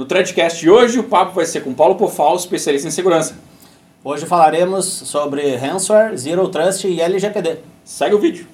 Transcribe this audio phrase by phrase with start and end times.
[0.00, 3.38] No Threadcast de hoje, o papo vai ser com Paulo Pofal, especialista em segurança.
[4.02, 7.58] Hoje falaremos sobre ransomware, Zero Trust e LGPD.
[7.84, 8.48] Segue o vídeo.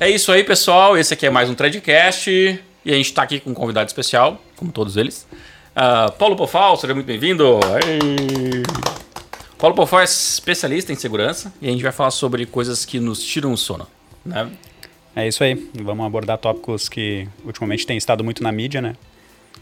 [0.00, 0.98] É isso aí, pessoal.
[0.98, 4.42] Esse aqui é mais um Threadcast e a gente está aqui com um convidado especial,
[4.56, 5.28] como todos eles.
[5.76, 7.60] Uh, Paulo Pofal, seja muito bem-vindo.
[9.62, 13.22] Paulo Pofal é especialista em segurança e a gente vai falar sobre coisas que nos
[13.22, 13.86] tiram o sono,
[14.26, 14.50] né?
[15.14, 15.54] É isso aí.
[15.74, 18.96] Vamos abordar tópicos que ultimamente têm estado muito na mídia, né?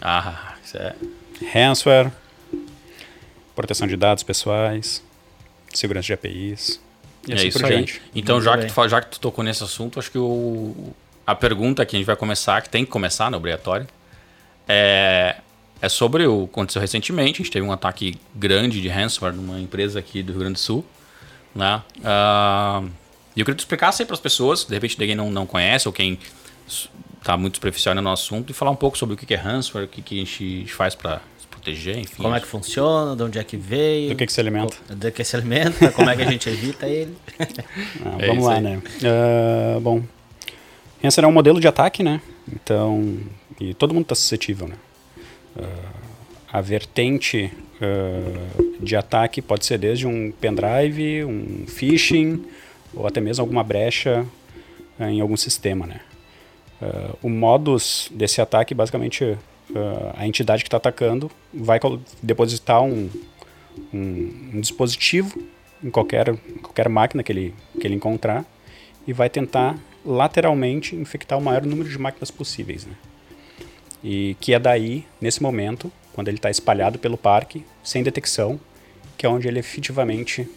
[0.01, 0.95] Ah, isso é.
[1.53, 2.11] Ransomware,
[3.55, 5.05] proteção de dados pessoais,
[5.75, 6.81] segurança de APIs.
[7.29, 7.87] E é assim isso aí.
[8.15, 10.95] Então, já que, tu, já que tu tocou nesse assunto, acho que o,
[11.27, 13.87] a pergunta que a gente vai começar, que tem que começar no obrigatório,
[14.67, 15.37] é,
[15.81, 17.41] é sobre o que aconteceu recentemente.
[17.41, 20.59] A gente teve um ataque grande de ransomware numa empresa aqui do Rio Grande do
[20.59, 20.85] Sul.
[21.55, 21.83] Né?
[21.99, 22.91] Uh,
[23.35, 25.47] e eu queria que tu explicasse aí para as pessoas, de repente ninguém não, não
[25.47, 26.19] conhece ou quem
[27.21, 29.89] está muito superficial no assunto, e falar um pouco sobre o que é ransomware, o
[29.89, 32.23] que, que a gente faz para proteger, enfim.
[32.23, 34.11] Como é que funciona, de onde é que veio.
[34.11, 34.77] Do que, que se alimenta.
[34.89, 37.17] Do que se alimenta, como é que a gente evita ele.
[38.05, 38.63] Ah, é vamos lá, aí.
[38.63, 38.83] né?
[39.77, 40.03] Uh, bom,
[41.03, 42.21] esse é um modelo de ataque, né?
[42.51, 43.19] Então,
[43.61, 44.77] e todo mundo está suscetível, né?
[45.57, 46.01] Uh,
[46.53, 52.45] a vertente uh, de ataque pode ser desde um pendrive, um phishing,
[52.95, 54.27] ou até mesmo alguma brecha
[54.99, 56.01] em algum sistema, né?
[57.23, 59.37] o modus desse ataque basicamente
[59.71, 61.79] uh, a entidade que está atacando vai
[62.23, 63.09] depositar um,
[63.93, 65.41] um, um, dispositivo
[65.83, 68.45] em qualquer, qualquer máquina que ele, que ele encontrar
[69.07, 72.87] e vai tentar lateralmente infectar o maior número de máquinas possíveis.
[72.87, 72.93] Né?
[74.03, 78.59] E que é daí, nesse momento, quando ele está espalhado pelo parque, sem detecção,
[79.17, 80.49] que é onde ele efetivamente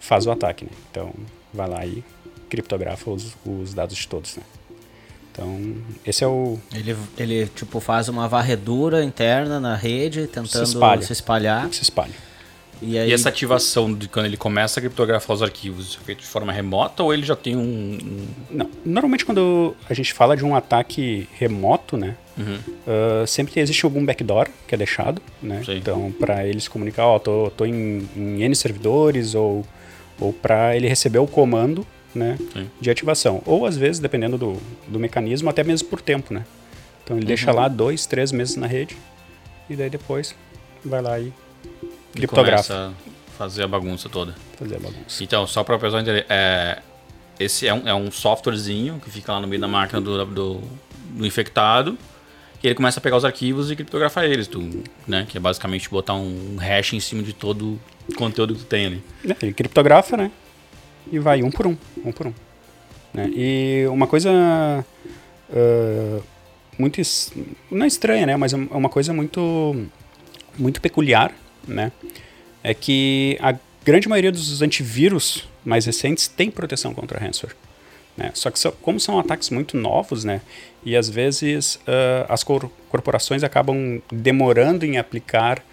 [0.00, 0.64] faz o ataque.
[0.64, 0.70] Né?
[0.90, 1.12] Então,
[1.54, 2.02] vai lá e
[2.48, 4.36] criptografa os, os dados de todos.
[4.36, 4.42] Né?
[5.30, 6.58] Então, esse é o.
[6.74, 11.02] Ele, ele tipo, faz uma varredura interna na rede, tentando se, espalha.
[11.02, 11.72] se espalhar.
[11.72, 12.12] Se espalha.
[12.82, 13.10] E, aí...
[13.10, 16.52] e, essa ativação de quando ele começa a criptografar os arquivos é feito de forma
[16.52, 18.26] remota ou ele já tem um.
[18.50, 22.58] Não, normalmente quando a gente fala de um ataque remoto, né, uhum.
[22.86, 25.76] uh, sempre existe algum backdoor que é deixado, né, Sim.
[25.76, 29.64] então para ele se comunicar, ó, oh, tô, tô em, em N servidores ou,
[30.20, 32.36] ou para ele receber o comando né,
[32.80, 33.42] de ativação.
[33.46, 36.44] Ou às vezes, dependendo do, do mecanismo, até mesmo por tempo, né?
[37.04, 37.28] Então ele uhum.
[37.28, 38.96] deixa lá dois, três meses na rede
[39.68, 40.34] e daí depois
[40.84, 41.32] vai lá e
[42.12, 42.92] criptografa.
[43.06, 44.34] E fazer a bagunça toda.
[44.58, 45.24] Fazer a bagunça.
[45.24, 46.80] Então, só para o pessoal entender, é,
[47.40, 50.60] esse é um, é um softwarezinho que fica lá no meio da máquina do, do,
[51.10, 51.98] do infectado
[52.62, 55.26] e ele começa a pegar os arquivos e criptografar eles, tu, né?
[55.28, 58.86] Que é basicamente botar um hash em cima de todo o conteúdo que tu tem
[58.86, 59.04] ali.
[59.28, 60.30] É, ele criptografa, né?
[61.10, 62.34] e vai um por um, um por um.
[63.12, 63.30] Né?
[63.34, 64.30] E uma coisa
[65.50, 66.22] uh,
[66.78, 67.00] muito
[67.70, 68.36] não é estranha, né?
[68.36, 69.86] Mas é uma coisa muito
[70.58, 71.32] muito peculiar,
[71.66, 71.92] né?
[72.62, 77.56] É que a grande maioria dos antivírus mais recentes tem proteção contra ransomware.
[78.16, 78.30] Né?
[78.34, 80.42] Só que como são ataques muito novos, né?
[80.84, 85.64] E às vezes uh, as cor corporações acabam demorando em aplicar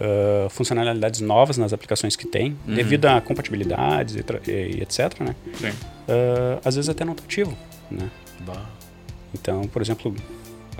[0.00, 2.74] uh, funcionalidades novas nas aplicações que tem, uhum.
[2.74, 5.20] devido a compatibilidades e, e etc.
[5.20, 5.34] Né?
[5.54, 5.70] Sim.
[5.70, 7.56] Uh, às vezes até não tá ativo.
[7.90, 8.08] Né?
[8.40, 8.66] Bah.
[9.34, 10.14] Então, por exemplo,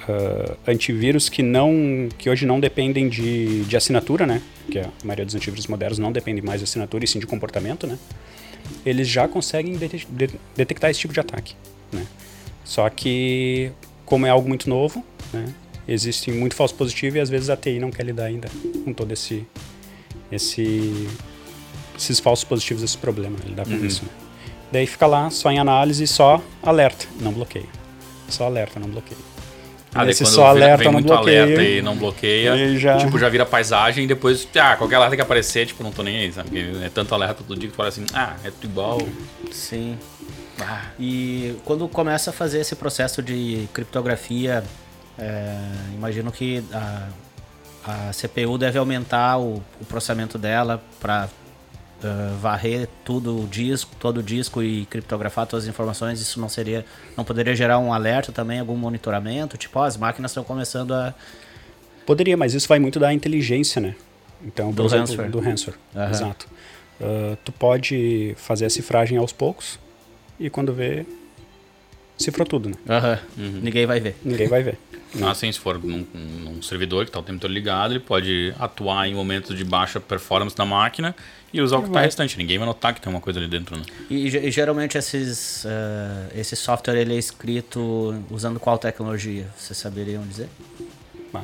[0.08, 4.42] uh, antivírus que não que hoje não dependem de, de assinatura, né?
[4.70, 7.86] Que a maioria dos antivírus modernos não depende mais de assinatura e sim de comportamento,
[7.86, 7.98] né?
[8.84, 11.54] Eles já conseguem de, de, detectar esse tipo de ataque,
[11.92, 12.06] né?
[12.64, 13.70] Só que
[14.04, 15.46] como é algo muito novo, né?
[15.86, 18.48] existe muito falso positivo e às vezes a TI não quer lidar ainda
[18.84, 19.46] com todo esse,
[20.30, 21.08] esse
[21.96, 23.44] esses falsos positivos, esse problema, né?
[23.46, 23.84] lidar com uhum.
[23.84, 24.04] isso.
[24.04, 24.10] Né?
[24.70, 27.66] Daí fica lá só em análise, só alerta, não bloqueia.
[28.28, 29.18] Só alerta, não bloqueia.
[29.94, 32.98] Ah, daí quando só alerta, vem não muito bloqueia, alerta e não bloqueia, já...
[32.98, 36.18] tipo, já vira paisagem e depois, ah, qualquer alerta que aparecer, tipo, não tô nem
[36.18, 36.50] aí, sabe?
[36.50, 39.02] Porque é tanto alerta todo dia que tu fala assim, ah, é tudo igual.
[39.50, 39.98] Sim.
[40.60, 40.82] Ah.
[40.98, 44.62] E quando começa a fazer esse processo de criptografia
[45.18, 45.58] é,
[45.94, 47.08] imagino que a,
[47.84, 51.28] a, CPU deve aumentar o, o processamento dela para
[52.02, 56.20] uh, varrer tudo o disco, todo o disco e criptografar todas as informações.
[56.20, 56.84] Isso não seria,
[57.16, 59.56] não poderia gerar um alerta também, algum monitoramento?
[59.56, 61.14] Tipo, oh, as máquinas estão começando a
[62.08, 63.94] Poderia, mas isso vai muito da inteligência, né?
[64.42, 65.30] Então, do exemplo, ransomware.
[65.30, 66.10] Do ransomware, uhum.
[66.10, 66.48] exato.
[66.98, 69.78] Uh, tu pode fazer a cifragem aos poucos
[70.40, 71.04] e quando vê,
[72.16, 72.76] cifrou tudo, né?
[73.36, 73.44] Uhum.
[73.44, 73.60] Uhum.
[73.60, 74.16] Ninguém vai ver.
[74.24, 74.78] Ninguém vai ver.
[75.22, 78.54] Ah, sim, se for num, num servidor que está o tempo todo ligado, ele pode
[78.58, 81.16] atuar em momentos de baixa performance da máquina
[81.52, 82.36] e usar o que está restante.
[82.36, 83.76] Ninguém vai notar que tem uma coisa ali dentro.
[83.76, 83.82] Né?
[84.10, 89.46] E, e geralmente esses, uh, esse software ele é escrito usando qual tecnologia?
[89.56, 90.48] Vocês saberiam dizer?
[91.32, 91.42] Ah.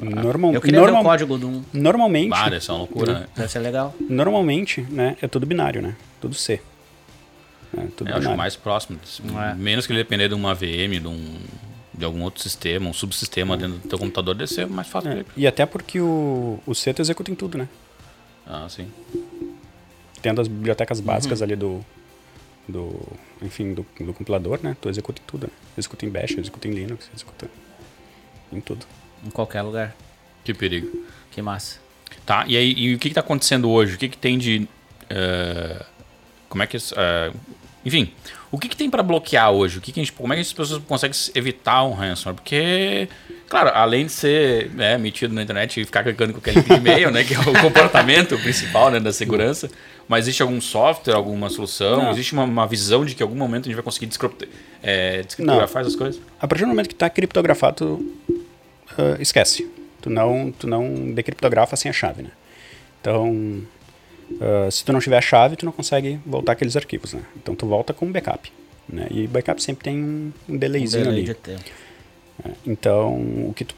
[0.00, 1.64] Normal, eu queria normal, ver o código do um.
[1.72, 2.32] Normalmente.
[2.32, 3.26] Ah, deve ser uma loucura, né?
[3.34, 3.94] Deve ser legal.
[4.08, 5.16] Normalmente, né?
[5.20, 5.96] É tudo binário, né?
[6.20, 6.60] Tudo C.
[7.76, 8.98] É, tudo eu acho mais próximo.
[9.50, 9.54] É.
[9.54, 11.36] Menos que ele depender de uma VM, de, um,
[11.92, 13.58] de algum outro sistema, um subsistema é.
[13.58, 15.10] dentro do teu computador, deve ser mais fácil.
[15.10, 15.24] É.
[15.36, 17.68] E até porque o, o C tu executa em tudo, né?
[18.48, 18.90] Ah, sim.
[20.22, 21.44] Tendo as bibliotecas básicas uhum.
[21.44, 21.84] ali do,
[22.66, 22.98] do
[23.42, 24.74] enfim, do, do, compilador, né?
[24.80, 25.52] Tu executa em tudo, né?
[25.76, 27.48] Executa em Bash, executa em Linux, executa
[28.50, 28.86] em tudo.
[29.24, 29.94] Em qualquer lugar.
[30.42, 31.04] Que perigo.
[31.30, 31.78] Que massa.
[32.24, 33.96] Tá, e aí, e o que está acontecendo hoje?
[33.96, 34.66] O que, que tem de...
[35.04, 35.84] Uh,
[36.48, 36.76] como é que...
[36.78, 37.36] Uh,
[37.84, 38.12] enfim,
[38.50, 39.78] o que, que tem para bloquear hoje?
[39.78, 42.34] O que, que a gente, como é que as pessoas conseguem evitar um ransomware?
[42.34, 43.08] Porque,
[43.48, 47.24] claro, além de ser né, metido na internet e ficar clicando com aquele e-mail, né,
[47.24, 49.70] que é o comportamento principal né, da segurança,
[50.06, 52.02] mas existe algum software, alguma solução?
[52.02, 52.10] Não.
[52.10, 55.22] Existe uma, uma, visão de que em algum momento a gente vai conseguir descriptografar, é,
[55.22, 56.20] descriptografar essas coisas?
[56.40, 57.94] A partir do momento que está criptografado,
[58.30, 59.68] uh, esquece.
[60.00, 62.30] Tu não, tu não decriptografa sem a chave, né?
[63.00, 63.62] Então,
[64.30, 67.22] Uh, se tu não tiver a chave, tu não consegue voltar aqueles arquivos, né?
[67.36, 68.52] Então tu volta com um backup,
[68.88, 69.06] né?
[69.10, 71.34] E backup sempre tem um, um delayzinho um delay ali.
[71.34, 71.56] De É,
[72.66, 73.14] então,
[73.48, 73.74] o que tu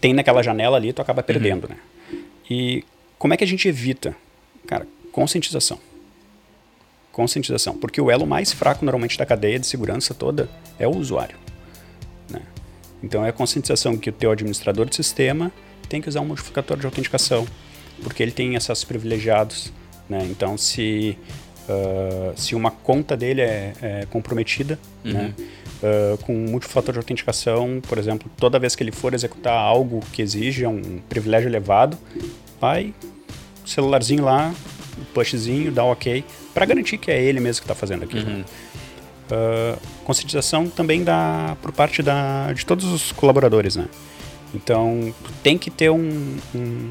[0.00, 1.70] tem naquela janela ali, tu acaba perdendo, uhum.
[1.70, 1.80] né?
[2.48, 2.84] E
[3.18, 4.16] como é que a gente evita?
[4.66, 5.78] Cara, conscientização.
[7.12, 7.76] Conscientização.
[7.76, 11.36] Porque o elo mais fraco, normalmente, da cadeia de segurança toda é o usuário.
[12.30, 12.40] Né?
[13.02, 15.52] Então, é a conscientização que o teu administrador de sistema
[15.88, 17.46] tem que usar um modificador de autenticação
[18.02, 19.72] porque ele tem acessos privilegiados.
[20.08, 20.26] Né?
[20.30, 21.18] Então, se,
[21.68, 25.12] uh, se uma conta dele é, é comprometida, uhum.
[25.12, 25.34] né?
[25.82, 30.22] Uh, com multifator de autenticação, por exemplo, toda vez que ele for executar algo que
[30.22, 31.96] exija um privilégio elevado,
[32.60, 32.94] vai
[33.64, 34.54] celularzinho lá,
[35.12, 38.28] pushzinho, dá um ok, para garantir que é ele mesmo que está fazendo aquilo.
[38.28, 38.44] Uhum.
[39.30, 43.86] Uh, conscientização também dá por parte da, de todos os colaboradores, né?
[44.54, 46.90] Então, tem que ter um, um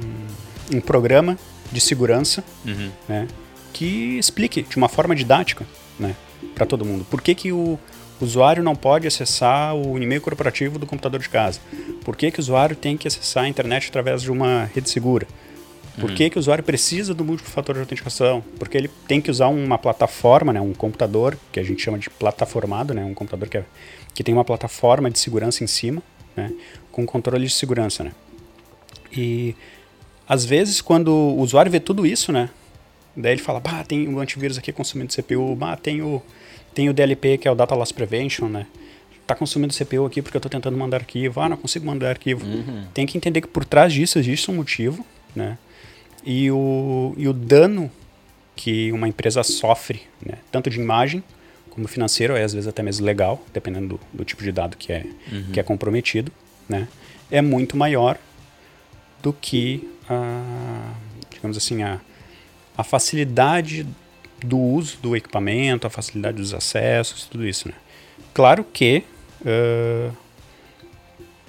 [0.73, 1.37] um programa
[1.71, 2.91] de segurança uhum.
[3.07, 3.27] né,
[3.73, 5.65] que explique de uma forma didática
[5.99, 6.15] né,
[6.55, 7.05] para todo mundo.
[7.09, 7.79] Por que, que o
[8.25, 11.59] usuário não pode acessar o e-mail corporativo do computador de casa?
[12.03, 15.27] Por que, que o usuário tem que acessar a internet através de uma rede segura?
[15.99, 16.29] Por que, uhum.
[16.29, 18.43] que o usuário precisa do multifator de autenticação?
[18.59, 22.07] Porque ele tem que usar uma plataforma, né, um computador, que a gente chama de
[22.09, 23.65] plataformado, né, um computador que, é,
[24.13, 26.03] que tem uma plataforma de segurança em cima,
[26.35, 26.53] né,
[26.91, 28.03] com controle de segurança.
[28.03, 28.11] Né?
[29.11, 29.55] E
[30.29, 32.49] às vezes, quando o usuário vê tudo isso, né?
[33.15, 36.21] Daí ele fala, bah, tem o antivírus aqui consumindo CPU, bah, tem o,
[36.77, 38.67] tem o DLP, que é o Data Loss Prevention, né?
[39.25, 41.41] Tá consumindo CPU aqui porque eu estou tentando mandar arquivo.
[41.41, 42.45] Ah, não consigo mandar arquivo.
[42.45, 42.85] Uhum.
[42.93, 45.03] Tem que entender que por trás disso existe um motivo,
[45.35, 45.57] né?
[46.23, 47.89] E o, e o dano
[48.55, 50.37] que uma empresa sofre, né?
[50.51, 51.23] tanto de imagem
[51.71, 54.93] como financeiro, é às vezes até mesmo legal, dependendo do, do tipo de dado que
[54.93, 55.51] é, uhum.
[55.51, 56.31] que é comprometido,
[56.69, 56.87] né?
[57.31, 58.19] é muito maior
[59.23, 60.93] do que a,
[61.31, 61.99] digamos assim, a,
[62.77, 63.87] a facilidade
[64.47, 67.67] do uso do equipamento, a facilidade dos acessos, tudo isso.
[67.67, 67.75] Né?
[68.33, 69.03] Claro que
[69.41, 70.15] uh,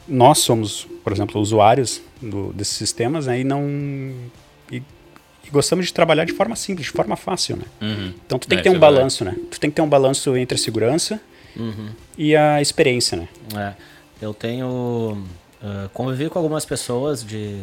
[0.06, 3.62] nós somos, por exemplo, usuários do, desses sistemas né, e não
[4.70, 4.82] e,
[5.44, 7.64] e, gostamos de trabalhar de forma simples, de forma fácil, né?
[7.80, 8.14] Uhum.
[8.26, 9.36] Então tu tem é, que ter um é balanço, né?
[9.50, 11.20] Tu tem que ter um balanço entre a segurança
[11.56, 11.90] uhum.
[12.16, 13.28] e a experiência, né?
[13.54, 13.74] É,
[14.20, 15.22] eu tenho
[15.62, 17.60] uh, convivi com algumas pessoas de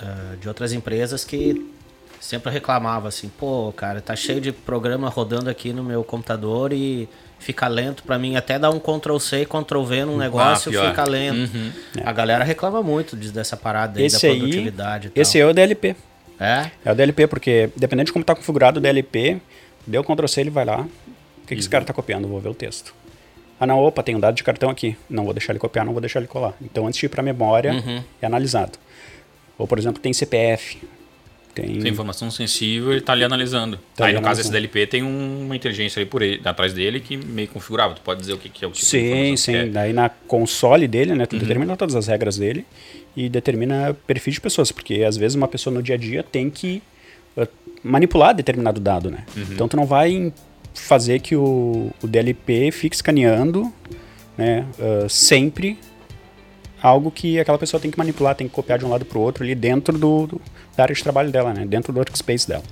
[0.00, 1.66] uh, de outras empresas que
[2.22, 7.08] sempre reclamava assim, pô, cara, tá cheio de programa rodando aqui no meu computador e
[7.40, 11.04] fica lento para mim até dar um Ctrl C, Ctrl V num negócio ah, fica
[11.04, 11.52] lento.
[11.52, 11.72] Uhum.
[12.04, 15.96] A galera reclama muito dessa parada aí esse da produtividade aí, Esse é o DLP.
[16.38, 16.70] É?
[16.84, 19.40] É o DLP porque dependendo de como tá configurado o DLP,
[19.84, 20.82] deu Ctrl C, ele vai lá.
[20.82, 22.28] O que, que esse cara tá copiando?
[22.28, 22.94] Vou ver o texto.
[23.58, 24.96] Ah, não, opa, tem um dado de cartão aqui.
[25.10, 26.54] Não vou deixar ele copiar, não vou deixar ele colar.
[26.62, 28.02] Então, antes de ir para a memória, uhum.
[28.20, 28.78] é analisado.
[29.58, 30.78] Ou, por exemplo, tem CPF.
[31.54, 33.78] Tem, tem informação sensível, ele está ali analisando.
[33.94, 37.16] Tá Aí, no caso desse DLP, tem uma inteligência ali por ele, atrás dele que
[37.16, 37.94] meio configurável.
[37.94, 39.36] Tu pode dizer o que, que é o tipo sim.
[39.36, 39.70] Sim, sim.
[39.70, 41.40] Daí na console dele, né, tu uhum.
[41.40, 42.64] determina todas as regras dele
[43.14, 44.72] e determina perfil de pessoas.
[44.72, 46.82] Porque às vezes uma pessoa no dia a dia tem que
[47.36, 47.46] uh,
[47.84, 49.24] manipular determinado dado, né?
[49.36, 49.46] Uhum.
[49.50, 50.32] Então tu não vai
[50.74, 53.70] fazer que o, o DLP fique escaneando
[54.38, 55.78] né, uh, sempre
[56.82, 59.20] algo que aquela pessoa tem que manipular, tem que copiar de um lado para o
[59.20, 60.40] outro ali dentro do, do,
[60.76, 61.64] da área de trabalho dela, né?
[61.66, 62.62] dentro do workspace dela.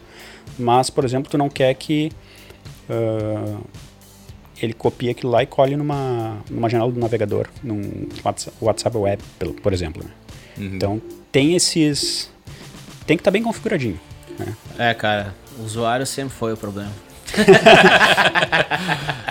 [0.59, 2.11] Mas, por exemplo, tu não quer que
[2.89, 3.61] uh,
[4.61, 8.09] ele copia aquilo lá e colhe numa, numa janela do navegador, num
[8.61, 9.23] WhatsApp Web,
[9.63, 10.05] por exemplo.
[10.05, 10.11] Né?
[10.59, 10.77] Uhum.
[10.77, 11.03] Então
[11.33, 12.31] tem esses.
[13.07, 13.99] Tem que estar tá bem configuradinho.
[14.39, 14.55] Né?
[14.79, 16.93] É, cara, o usuário sempre foi o problema.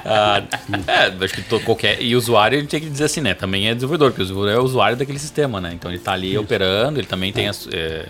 [0.05, 0.41] ah,
[0.87, 2.01] é, acho que todo, qualquer.
[2.01, 3.33] E o usuário ele tem que dizer assim, né?
[3.33, 5.73] Também é desenvolvedor, porque o desenvolvedor é o usuário daquele sistema, né?
[5.73, 6.41] Então ele está ali Isso.
[6.41, 7.49] operando, ele também tem é.
[7.49, 8.05] a, é,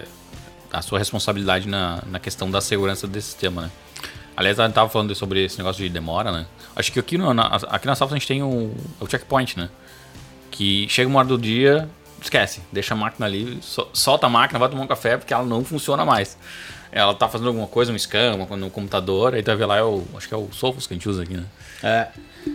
[0.71, 3.71] a, sua responsabilidade na, na questão da segurança desse sistema, né?
[4.35, 6.45] Aliás, a gente tava falando sobre esse negócio de demora, né?
[6.75, 9.69] Acho que aqui, no, na, aqui na Salva a gente tem o, o checkpoint, né?
[10.49, 11.89] Que chega uma hora do dia,
[12.21, 13.59] esquece, deixa a máquina ali,
[13.93, 16.37] solta a máquina, vai tomar um café porque ela não funciona mais.
[16.91, 19.83] Ela tá fazendo alguma coisa, um scan no computador, aí tu vai ver lá, é
[19.83, 21.45] o, acho que é o Sophos que a gente usa aqui, né?
[21.83, 22.07] É.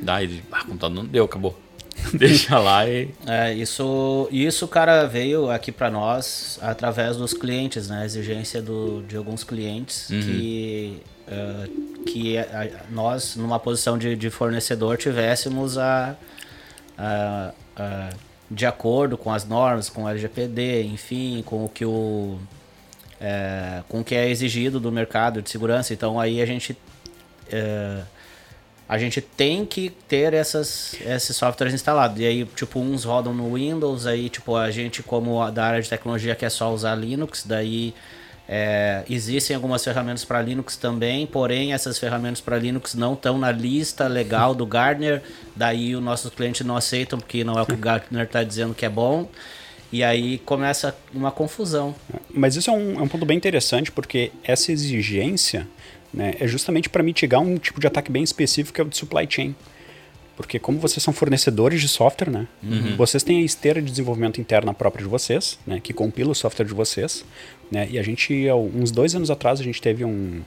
[0.03, 1.64] Daí, ah, o computador não deu, acabou.
[2.15, 3.09] Deixa lá e.
[3.27, 8.03] É, isso, isso, cara, veio aqui para nós através dos clientes, né?
[8.03, 10.21] A exigência do, de alguns clientes uhum.
[10.21, 16.17] que, uh, que a, nós, numa posição de, de fornecedor, tivéssemos a,
[16.99, 18.11] a, a,
[18.51, 22.39] de acordo com as normas, com o LGPD, enfim, com o que o
[23.21, 25.95] é, com o que é exigido do mercado de segurança.
[25.95, 26.77] Então aí a gente
[27.51, 28.03] é,
[28.89, 32.21] a gente tem que ter essas, esses softwares instalados.
[32.21, 35.89] E aí, tipo, uns rodam no Windows, aí, tipo, a gente, como da área de
[35.89, 37.95] tecnologia, quer só usar Linux, daí
[38.47, 43.51] é, existem algumas ferramentas para Linux também, porém essas ferramentas para Linux não estão na
[43.51, 45.23] lista legal do Gartner,
[45.57, 48.75] daí os nossos clientes não aceitam porque não é o que o Gartner está dizendo
[48.75, 49.29] que é bom.
[49.91, 51.95] E aí começa uma confusão.
[52.29, 55.69] Mas isso é um, é um ponto bem interessante, porque essa exigência
[56.15, 58.97] né, é justamente para mitigar um tipo de ataque bem específico, que é o de
[58.97, 59.55] supply chain.
[60.37, 62.97] Porque como vocês são fornecedores de software, né, uhum.
[62.97, 66.67] vocês têm a esteira de desenvolvimento interna própria de vocês, né, que compila o software
[66.67, 67.25] de vocês.
[67.71, 70.43] Né, e a gente, uns dois anos atrás, a gente teve um,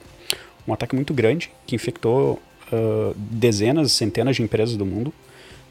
[0.66, 2.40] um ataque muito grande que infectou
[2.72, 5.12] uh, dezenas, centenas de empresas do mundo,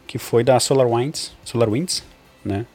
[0.08, 2.04] que foi da SolarWinds, SolarWinds
[2.44, 2.66] né,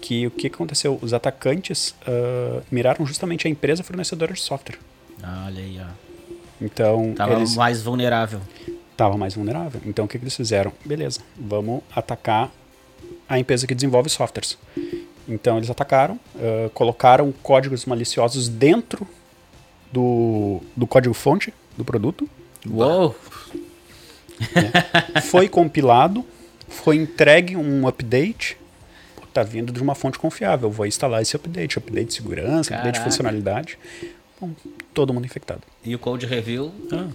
[0.00, 0.98] que o que aconteceu?
[1.00, 4.78] Os atacantes uh, miraram justamente a empresa fornecedora de software.
[5.22, 6.09] Ah, olha aí, ó.
[6.60, 7.14] Então.
[7.14, 7.56] Tava eles...
[7.56, 8.40] mais vulnerável.
[8.96, 9.80] Tava mais vulnerável.
[9.86, 10.72] Então o que, que eles fizeram?
[10.84, 12.50] Beleza, vamos atacar
[13.28, 14.58] a empresa que desenvolve softwares.
[15.26, 19.06] Então eles atacaram, uh, colocaram códigos maliciosos dentro
[19.92, 22.28] do, do código-fonte do produto.
[22.68, 23.14] Uou!
[25.14, 25.20] É.
[25.22, 26.24] Foi compilado,
[26.68, 28.58] foi entregue um update
[29.32, 30.70] tá vindo de uma fonte confiável.
[30.70, 32.88] Vou instalar esse update, update de segurança, Caraca.
[32.88, 33.78] update de funcionalidade.
[34.40, 34.50] Bom,
[34.92, 35.62] todo mundo infectado.
[35.84, 36.74] E o code review?
[36.92, 37.08] Ah.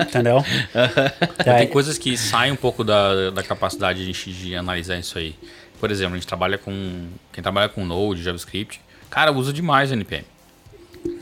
[0.00, 0.44] Entendeu?
[1.44, 5.18] Tem coisas que saem um pouco da, da capacidade de a gente de analisar isso
[5.18, 5.36] aí.
[5.78, 7.08] Por exemplo, a gente trabalha com.
[7.32, 10.26] Quem trabalha com Node, JavaScript, cara, usa demais o NPM.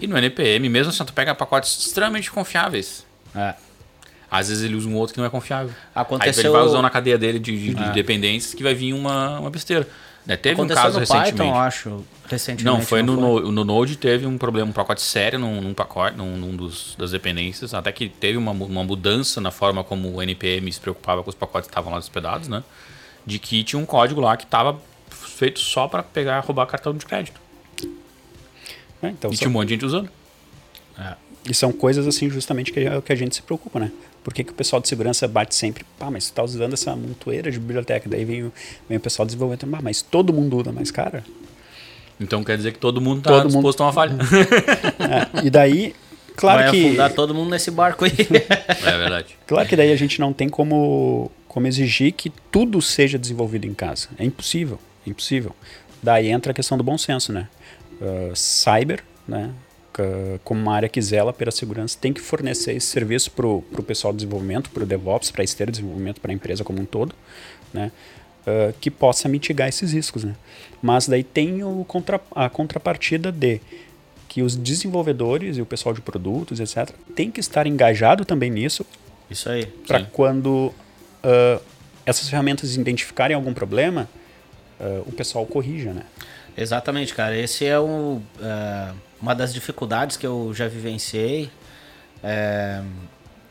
[0.00, 3.06] E no NPM, mesmo assim, tu pega pacotes extremamente confiáveis.
[3.34, 3.54] É.
[4.30, 5.72] Às vezes ele usa um outro que não é confiável.
[5.94, 6.42] Aconteceu...
[6.42, 7.92] Aí ele vai usar na cadeia dele de, de, é.
[7.92, 9.88] dependências que vai vir uma, uma besteira.
[10.28, 10.36] Né?
[10.36, 11.36] Teve Aconteceu um caso no recentemente.
[11.36, 12.64] Python, acho, recentemente.
[12.64, 13.50] Não, foi, não no, foi?
[13.50, 17.12] no Node teve um problema, um pacote sério num, num pacote, num, num, dos, das
[17.12, 21.30] dependências, até que teve uma, uma mudança na forma como o NPM se preocupava com
[21.30, 22.62] os pacotes que estavam lá hospedados, né?
[23.24, 26.94] De que tinha um código lá que estava feito só para pegar e roubar cartão
[26.94, 27.40] de crédito.
[29.02, 29.38] É, então, e só...
[29.38, 30.10] tinha um monte de gente usando.
[30.98, 31.14] É.
[31.48, 33.90] E são coisas assim justamente que, que a gente se preocupa, né?
[34.22, 35.84] Por que, que o pessoal de segurança bate sempre?
[35.98, 38.08] Pá, mas tu tá usando essa montoeira de biblioteca.
[38.08, 38.52] Daí vem,
[38.88, 41.24] vem o pessoal de desenvolvimento, ah, mas todo mundo usa, mais cara.
[42.20, 43.82] Então quer dizer que todo mundo está disposto mundo...
[43.82, 44.16] a uma falha.
[45.42, 45.94] é, e daí,
[46.36, 46.86] claro Vai que.
[46.86, 48.12] afundar todo mundo nesse barco aí.
[48.84, 49.36] é verdade.
[49.46, 53.74] Claro que daí a gente não tem como, como exigir que tudo seja desenvolvido em
[53.74, 54.08] casa.
[54.18, 54.80] É impossível.
[55.06, 55.54] É impossível.
[56.02, 57.48] Daí entra a questão do bom senso, né?
[58.00, 59.50] Uh, cyber, né?
[60.44, 64.12] Como uma área que zela pela segurança, tem que fornecer esse serviço para o pessoal
[64.12, 66.84] de desenvolvimento, para o DevOps, para a esteira de desenvolvimento, para a empresa como um
[66.84, 67.14] todo,
[67.72, 67.90] né?
[68.46, 70.24] Uh, que possa mitigar esses riscos.
[70.24, 70.34] Né?
[70.80, 73.60] Mas daí tem o contra, a contrapartida de
[74.26, 78.86] que os desenvolvedores e o pessoal de produtos, etc., tem que estar engajado também nisso.
[79.30, 79.66] Isso aí.
[79.86, 80.72] Para quando
[81.24, 81.62] uh,
[82.06, 84.08] essas ferramentas identificarem algum problema,
[84.80, 86.04] uh, o pessoal corrija, né?
[86.56, 87.36] Exatamente, cara.
[87.36, 88.22] Esse é o
[89.20, 91.50] uma das dificuldades que eu já vivenciei
[92.22, 92.82] é,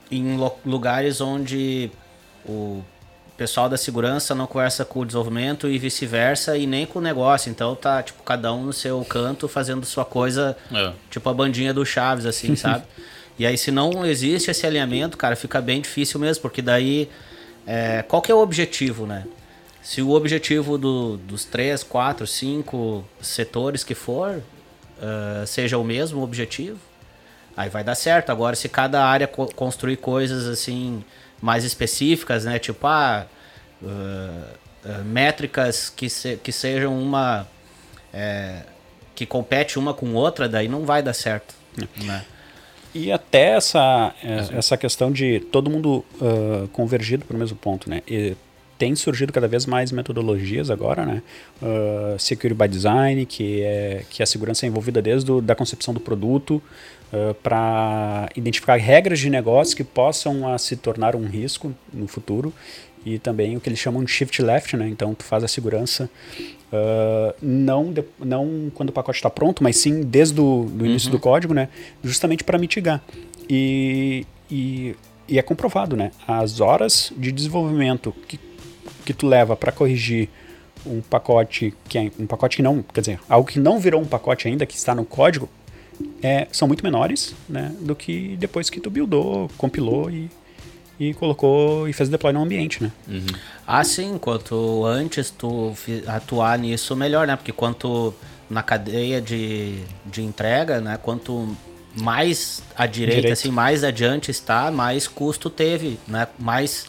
[0.10, 1.92] em lugares onde
[2.46, 2.84] o
[3.38, 7.50] pessoal da segurança não conversa com o desenvolvimento e vice-versa e nem com o negócio.
[7.50, 10.92] Então tá, tipo, cada um no seu canto fazendo sua coisa, é.
[11.10, 12.84] tipo a bandinha do Chaves, assim, sabe?
[13.38, 17.10] e aí, se não existe esse alinhamento, cara, fica bem difícil mesmo, porque daí.
[17.70, 19.26] É, qual que é o objetivo, né?
[19.82, 24.42] Se o objetivo do, dos três, quatro, cinco setores que for,
[24.98, 26.80] uh, seja o mesmo objetivo,
[27.56, 28.30] aí vai dar certo.
[28.30, 31.04] Agora, se cada área co construir coisas assim
[31.42, 32.60] mais específicas, né?
[32.60, 33.25] Tipo, ah,
[33.82, 37.48] uh, uh, métricas que, se, que sejam uma.
[38.13, 38.62] É,
[39.13, 41.56] que compete uma com outra, daí não vai dar certo.
[42.04, 42.24] Né?
[42.94, 47.89] E até essa, é, essa questão de todo mundo uh, convergido para o mesmo ponto,
[47.89, 48.01] né?
[48.08, 48.36] E
[48.78, 51.24] tem surgido cada vez mais metodologias agora, né?
[51.62, 55.94] Uh, Security by Design, que é, que a segurança é envolvida desde a da concepção
[55.94, 56.62] do produto,
[57.12, 62.54] uh, para identificar regras de negócio que possam uh, se tornar um risco no futuro
[63.06, 64.88] e também o que eles chamam de shift left, né?
[64.88, 66.10] Então tu faz a segurança
[66.72, 71.10] uh, não, de, não quando o pacote está pronto, mas sim desde o do início
[71.10, 71.16] uhum.
[71.16, 71.70] do código, né?
[72.04, 73.02] Justamente para mitigar.
[73.50, 74.96] E, e,
[75.28, 76.12] e, é comprovado, né?
[76.28, 78.38] As horas de desenvolvimento que,
[79.08, 80.28] que tu leva para corrigir
[80.86, 84.06] um pacote que é um pacote que não, quer dizer, algo que não virou um
[84.06, 85.50] pacote ainda, que está no código,
[86.22, 90.30] é, são muito menores né, do que depois que tu buildou, compilou e,
[91.00, 92.92] e colocou e fez o deploy no ambiente, né?
[93.08, 93.26] Uhum.
[93.66, 94.18] Ah, sim.
[94.18, 95.74] Quanto antes tu
[96.06, 97.36] atuar nisso, melhor, né?
[97.36, 98.14] Porque quanto
[98.50, 101.00] na cadeia de, de entrega, né?
[101.02, 101.56] Quanto
[101.96, 103.34] mais à direita, Direito.
[103.34, 106.28] assim, mais adiante está, mais custo teve, né?
[106.38, 106.88] Mais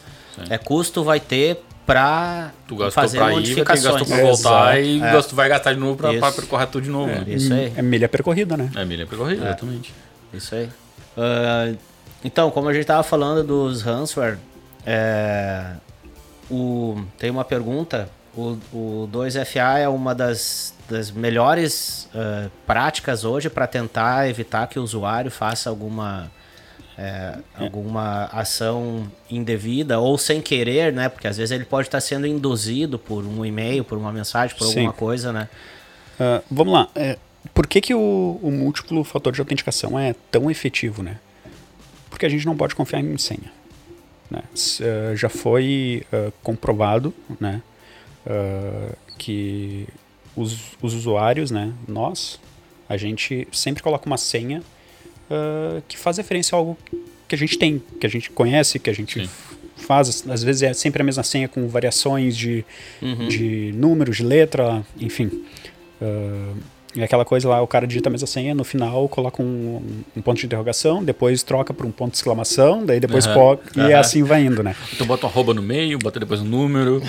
[0.49, 2.51] é, custo vai ter para
[2.91, 3.83] fazer pra modificações.
[3.83, 4.99] Ir, gastou para voltar é, e é.
[4.99, 7.09] gastou, vai gastar de novo para percorrer tudo de novo.
[7.09, 7.25] É, né?
[7.27, 7.73] Isso aí.
[7.75, 8.69] É milha percorrida, né?
[8.75, 9.47] É milha percorrida, é.
[9.47, 9.93] exatamente.
[10.31, 10.65] Isso aí.
[11.17, 11.77] Uh,
[12.23, 14.37] então, como a gente estava falando dos ransomware,
[14.85, 15.71] é,
[16.49, 18.07] o, tem uma pergunta.
[18.35, 24.77] O, o 2FA é uma das, das melhores uh, práticas hoje para tentar evitar que
[24.77, 26.29] o usuário faça alguma
[27.01, 31.07] é, alguma ação indevida ou sem querer, né?
[31.07, 34.65] Porque às vezes ele pode estar sendo induzido por um e-mail, por uma mensagem, por
[34.65, 34.79] Sim.
[34.79, 35.47] alguma coisa, né?
[36.19, 36.89] Uh, vamos lá.
[36.93, 37.17] É,
[37.53, 41.19] por que, que o, o, múltiplo fator de autenticação é tão efetivo, né?
[42.09, 43.49] Porque a gente não pode confiar em senha.
[44.29, 44.43] Né?
[44.53, 47.61] Uh, já foi uh, comprovado, né?
[49.17, 49.87] que
[50.35, 51.73] os, os usuários, né?
[51.87, 52.39] Nós,
[52.87, 54.61] a gente sempre coloca uma senha
[55.29, 56.77] uh, que faz referência a algo
[57.27, 59.29] que a gente tem, que a gente conhece, que a gente Sim.
[59.77, 60.25] faz.
[60.27, 62.65] Às vezes é sempre a mesma senha com variações de,
[63.01, 63.27] uhum.
[63.27, 65.43] de números, de letra, enfim.
[66.01, 66.55] Uh,
[66.95, 69.79] e aquela coisa lá, o cara digita a mesma senha, no final coloca um,
[70.17, 73.33] um ponto de interrogação, depois troca para um ponto de exclamação, daí depois uhum.
[73.33, 73.99] Pô, e uhum.
[73.99, 74.75] assim vai indo, né?
[74.91, 76.99] Então bota um arroba no meio, bota depois um número.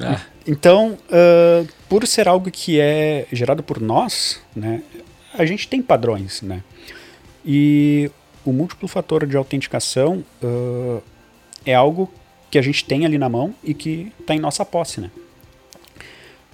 [0.00, 0.02] É.
[0.04, 0.20] ah.
[0.44, 4.82] Então, uh, por ser algo que é gerado por nós, né,
[5.32, 6.62] a gente tem padrões, né?
[7.50, 8.10] E
[8.44, 11.02] o múltiplo fator de autenticação uh,
[11.64, 12.12] é algo
[12.50, 15.10] que a gente tem ali na mão e que está em nossa posse, né?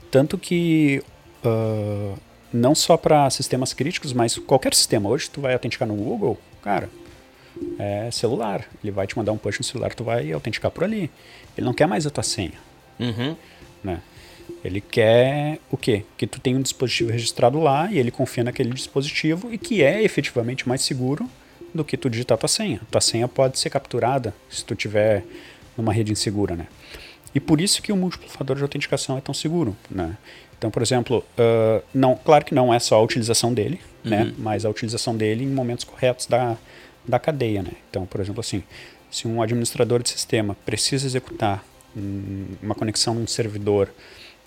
[0.09, 1.02] Tanto que
[1.44, 2.16] uh,
[2.52, 5.09] não só para sistemas críticos, mas qualquer sistema.
[5.09, 6.88] Hoje tu vai autenticar no Google, cara,
[7.76, 8.64] é celular.
[8.80, 11.11] Ele vai te mandar um push no celular, tu vai autenticar por ali.
[11.59, 12.54] Ele não quer mais a tua senha.
[13.00, 13.35] Uhum.
[13.83, 14.00] Né?
[14.64, 16.04] Ele quer o quê?
[16.16, 20.02] Que tu tenha um dispositivo registrado lá e ele confia naquele dispositivo e que é
[20.02, 21.28] efetivamente mais seguro
[21.74, 22.80] do que tu digitar tua senha.
[22.90, 25.24] Tua senha pode ser capturada se tu tiver
[25.76, 26.66] numa rede insegura, né?
[27.35, 30.16] E por isso que o múltiplo fator de autenticação é tão seguro, né?
[30.57, 34.11] Então, por exemplo, uh, não, claro que não é só a utilização dele, uhum.
[34.11, 34.35] né?
[34.38, 36.57] Mas a utilização dele em momentos corretos da,
[37.07, 37.72] da cadeia, né?
[37.90, 38.62] Então, por exemplo, assim,
[39.11, 41.64] se um administrador de sistema precisa executar
[41.96, 43.92] um, uma conexão num servidor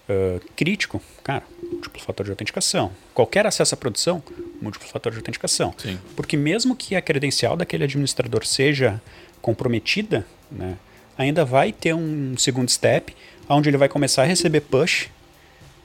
[0.09, 2.91] uh, crítico, cara, múltiplo fator de autenticação.
[3.13, 4.21] Qualquer acesso à produção,
[4.61, 5.73] múltiplo fator de autenticação.
[5.77, 5.99] Sim.
[6.15, 9.01] Porque mesmo que a credencial daquele administrador seja
[9.41, 10.77] comprometida, né,
[11.17, 13.15] ainda vai ter um segundo step,
[13.49, 15.09] onde ele vai começar a receber push.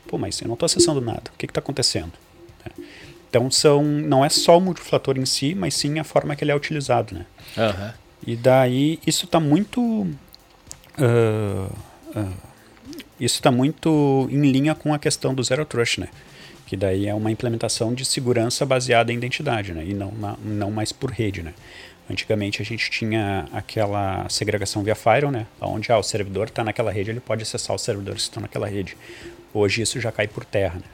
[0.06, 1.30] Pô, mas eu não estou acessando nada.
[1.32, 2.12] O que está acontecendo?
[2.66, 2.82] É.
[3.30, 6.52] Então são, não é só o multifator em si, mas sim a forma que ele
[6.52, 7.26] é utilizado, né?
[7.56, 7.92] Uhum.
[8.26, 10.06] E daí isso está muito uh,
[10.98, 12.32] uh,
[13.24, 16.08] isso está muito em linha com a questão do Zero Trust, né?
[16.66, 19.85] Que daí é uma implementação de segurança baseada em identidade, né?
[19.87, 21.54] E não, na, não mais por rede, né?
[22.11, 25.46] Antigamente a gente tinha aquela segregação via firewall, né?
[25.61, 28.66] Onde ah, o servidor está naquela rede, ele pode acessar os servidores que estão naquela
[28.66, 28.96] rede.
[29.54, 30.85] Hoje isso já cai por terra, né?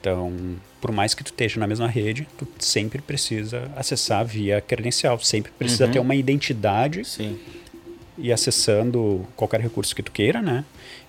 [0.00, 0.32] Então,
[0.80, 5.50] por mais que tu esteja na mesma rede, tu sempre precisa acessar via credencial, sempre
[5.58, 5.90] precisa uhum.
[5.90, 7.36] ter uma identidade Sim.
[8.16, 10.64] e acessando qualquer recurso que tu queira, né?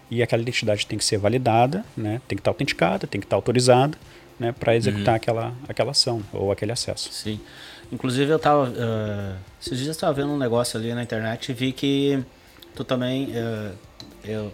[0.10, 2.22] E aquela identidade tem que ser validada, né?
[2.28, 3.98] tem que estar autenticada, tem que estar autorizada
[4.40, 4.54] né?
[4.58, 5.16] para executar uhum.
[5.16, 7.12] aquela, aquela ação ou aquele acesso.
[7.12, 7.40] Sim.
[7.92, 11.72] Inclusive eu estava uh, esses dias estava vendo um negócio ali na internet e vi
[11.72, 12.22] que
[12.76, 13.74] tu também uh,
[14.24, 14.52] eu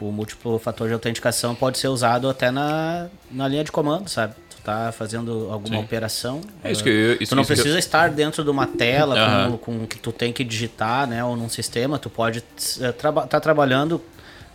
[0.00, 4.34] o múltiplo fator de autenticação pode ser usado até na, na linha de comando, sabe?
[4.50, 5.84] Tu tá fazendo alguma Sim.
[5.84, 6.40] operação.
[6.62, 9.58] É isso que eu, isso, tu não precisa estar dentro de uma tela uhum.
[9.58, 11.24] com, com que tu tem que digitar, né?
[11.24, 14.02] Ou num sistema, tu pode estar tá trabalhando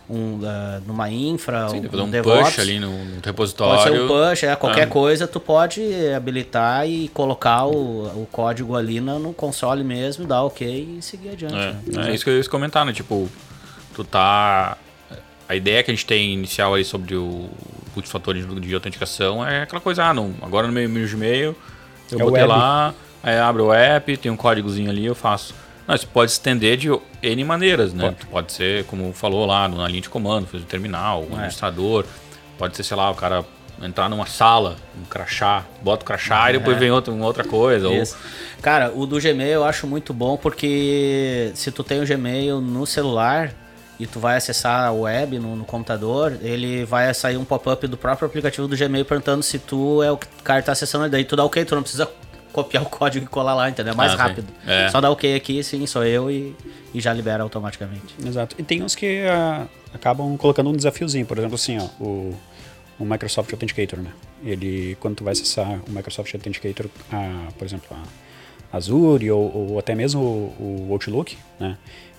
[0.08, 2.50] um, uh, numa infra, Sim, um, um DevOps.
[2.50, 3.76] push ali no, no, repositório.
[3.76, 4.86] Pode ser um push, é, qualquer ah.
[4.86, 5.82] coisa tu pode
[6.14, 11.30] habilitar e colocar o, o código ali no, no console mesmo, dar ok e seguir
[11.30, 11.54] adiante.
[11.54, 12.10] É, né?
[12.10, 12.92] é isso que eu ia comentar, né?
[12.92, 13.28] Tipo,
[13.94, 14.76] tu tá...
[15.48, 17.48] A ideia que a gente tem inicial aí sobre o
[17.94, 21.56] multifator de, de autenticação é aquela coisa, ah, não, agora no meu Gmail
[22.10, 25.54] eu é botei lá, aí abre o app, tem um códigozinho ali, eu faço.
[25.88, 26.90] Não, isso pode estender de
[27.22, 28.10] N maneiras, né?
[28.10, 31.32] Pode, pode ser, como falou lá, na linha de comando, fez o terminal, o é.
[31.32, 32.04] administrador.
[32.58, 33.42] Pode ser, sei lá, o cara
[33.82, 36.50] entrar numa sala, um crachá, bota o crachá é.
[36.50, 37.88] e depois vem outra, outra coisa.
[37.88, 38.02] Ou...
[38.60, 42.84] Cara, o do Gmail eu acho muito bom porque se tu tem o Gmail no
[42.84, 43.54] celular
[43.98, 47.96] e tu vai acessar a web no, no computador, ele vai sair um pop-up do
[47.96, 51.34] próprio aplicativo do Gmail perguntando se tu é o cara que tá acessando, daí tu
[51.34, 52.06] dá ok, tu não precisa
[52.64, 53.92] copiar o código e colar lá, entendeu?
[53.92, 54.48] É mais ah, rápido.
[54.66, 54.88] É.
[54.88, 56.54] Só dá OK aqui, sim, sou eu e,
[56.92, 58.14] e já libera automaticamente.
[58.24, 58.56] Exato.
[58.58, 62.34] E tem uns que uh, acabam colocando um desafiozinho, por exemplo, assim, ó, o,
[62.98, 64.10] o Microsoft Authenticator, né?
[64.44, 67.96] Ele, quando tu vai acessar o Microsoft Authenticator, a, por exemplo,
[68.72, 71.76] a Azure ou, ou até mesmo o, o Outlook, né?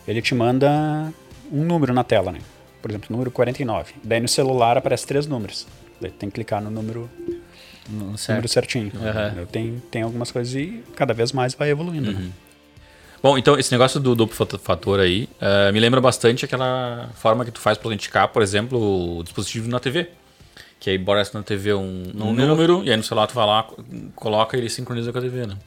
[0.08, 1.14] Ele te manda
[1.52, 2.40] um número na tela, né?
[2.82, 3.94] Por exemplo, número 49.
[4.04, 5.68] Daí no celular aparece três números.
[6.00, 7.10] Daí tem que clicar no número
[7.90, 8.30] no certo.
[8.30, 8.92] número certinho.
[8.94, 9.46] Uhum.
[9.46, 12.12] Tem, tem algumas coisas e cada vez mais vai evoluindo.
[12.12, 12.18] Né?
[12.18, 12.26] Uhum.
[12.26, 12.32] Né?
[13.22, 17.52] Bom, então esse negócio do duplo fator aí uh, me lembra bastante aquela forma que
[17.52, 20.10] tu faz para autenticar, por exemplo, o dispositivo na TV.
[20.80, 22.48] Que aí bora na TV um, um número.
[22.48, 22.84] número.
[22.86, 23.68] e aí no celular tu vai lá,
[24.16, 25.58] coloca e ele sincroniza com a TV, né?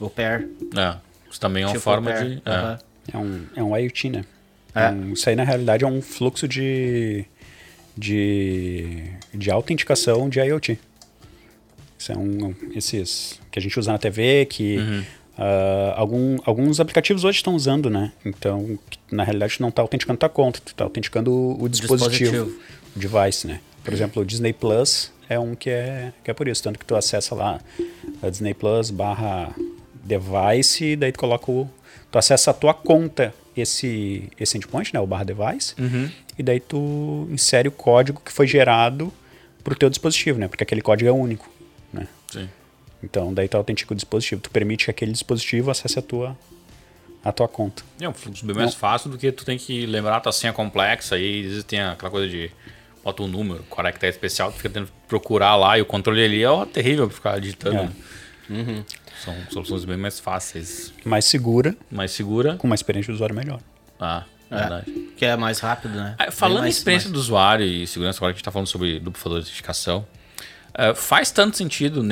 [0.00, 0.48] O pair.
[0.76, 0.96] É.
[1.30, 2.24] Isso também é uma tipo forma de.
[2.24, 2.40] Uhum.
[2.44, 2.78] É.
[3.12, 3.18] é.
[3.18, 4.24] um, é um IoT, né?
[4.74, 4.88] É.
[4.90, 7.24] Um, isso aí na realidade é um fluxo de,
[7.96, 10.78] de, de autenticação de IoT.
[12.02, 15.00] São esses que a gente usa na TV, que uhum.
[15.38, 18.12] uh, algum, alguns aplicativos hoje estão usando, né?
[18.24, 18.76] Então,
[19.10, 22.60] na realidade, tu não está autenticando tua conta, tu está autenticando o, o dispositivo, dispositivo,
[22.96, 23.60] o device, né?
[23.84, 26.84] Por exemplo, o Disney Plus é um que é, que é por isso, tanto que
[26.84, 27.60] tu acessa lá
[28.20, 29.54] a Disney Plus barra
[30.04, 31.70] device, e daí tu coloca o...
[32.10, 34.98] Tu acessa a tua conta esse, esse endpoint, né?
[34.98, 36.10] O barra device, uhum.
[36.36, 39.12] e daí tu insere o código que foi gerado
[39.62, 40.48] para o teu dispositivo, né?
[40.48, 41.51] Porque aquele código é único
[41.92, 42.06] né?
[42.30, 42.48] Sim.
[43.02, 44.40] Então, daí tu autentica o dispositivo.
[44.40, 46.38] Tu permite que aquele dispositivo acesse a tua,
[47.24, 47.82] a tua conta.
[48.00, 48.78] É um fluxo bem mais Não.
[48.78, 51.80] fácil do que tu tem que lembrar a tua senha complexa e às vezes tem
[51.80, 52.50] aquela coisa de
[53.02, 56.42] bota um número, caractere especial, tu fica tendo que procurar lá e o controle ali
[56.42, 57.92] é ó, terrível pra ficar digitando.
[58.48, 58.52] É.
[58.52, 58.84] Uhum.
[59.24, 60.92] São soluções bem mais fáceis.
[61.04, 61.76] Mais segura.
[61.90, 62.56] Mais segura.
[62.56, 63.60] Com uma experiência de usuário melhor.
[64.00, 64.90] Ah, é, verdade.
[65.16, 66.14] Que é mais rápido, né?
[66.18, 67.14] Ah, falando em experiência mais...
[67.14, 70.06] do usuário e segurança, agora que a gente tá falando sobre duplo fator de identificação,
[70.72, 72.02] Uh, faz tanto sentido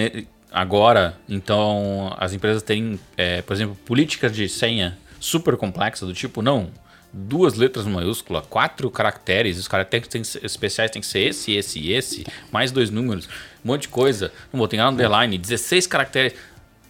[0.53, 6.42] agora, então, as empresas terem, é, por exemplo, políticas de senha super complexas, do tipo,
[6.42, 6.68] não,
[7.12, 11.92] duas letras maiúsculas, quatro caracteres, os caracteres tem, especiais tem que ser esse, esse e
[11.92, 13.29] esse, mais dois números,
[13.64, 14.33] um monte de coisa.
[14.53, 16.35] Não vou ter um underline, 16 caracteres.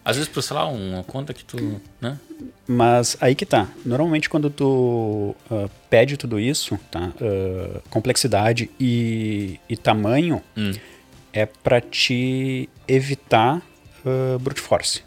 [0.02, 1.80] Às vezes, por, sei lá, uma conta que tu.
[2.00, 2.18] Né?
[2.66, 3.68] Mas aí que tá.
[3.84, 7.12] Normalmente, quando tu uh, pede tudo isso, tá?
[7.20, 10.42] Uh, complexidade e, e tamanho.
[10.56, 10.72] Hum
[11.32, 13.62] é para te evitar
[14.04, 15.02] uh, brute force,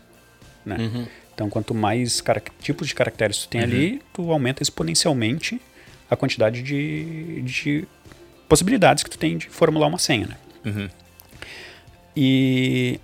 [0.66, 0.78] né?
[0.78, 1.08] Uhum.
[1.34, 2.22] Então, quanto mais
[2.62, 3.68] tipos de caracteres tu tem uhum.
[3.68, 5.60] ali, tu aumenta exponencialmente
[6.10, 7.88] a quantidade de, de
[8.48, 10.38] possibilidades que tu tem de formular uma senha, né?
[10.66, 10.90] Uhum.
[12.16, 13.00] E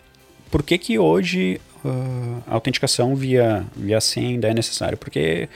[0.52, 4.96] por que que hoje uh, a autenticação via, via senha ainda é necessária?
[4.96, 5.50] Porque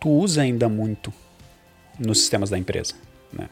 [0.00, 1.12] tu usa ainda muito
[1.98, 2.94] nos sistemas da empresa,
[3.32, 3.48] né?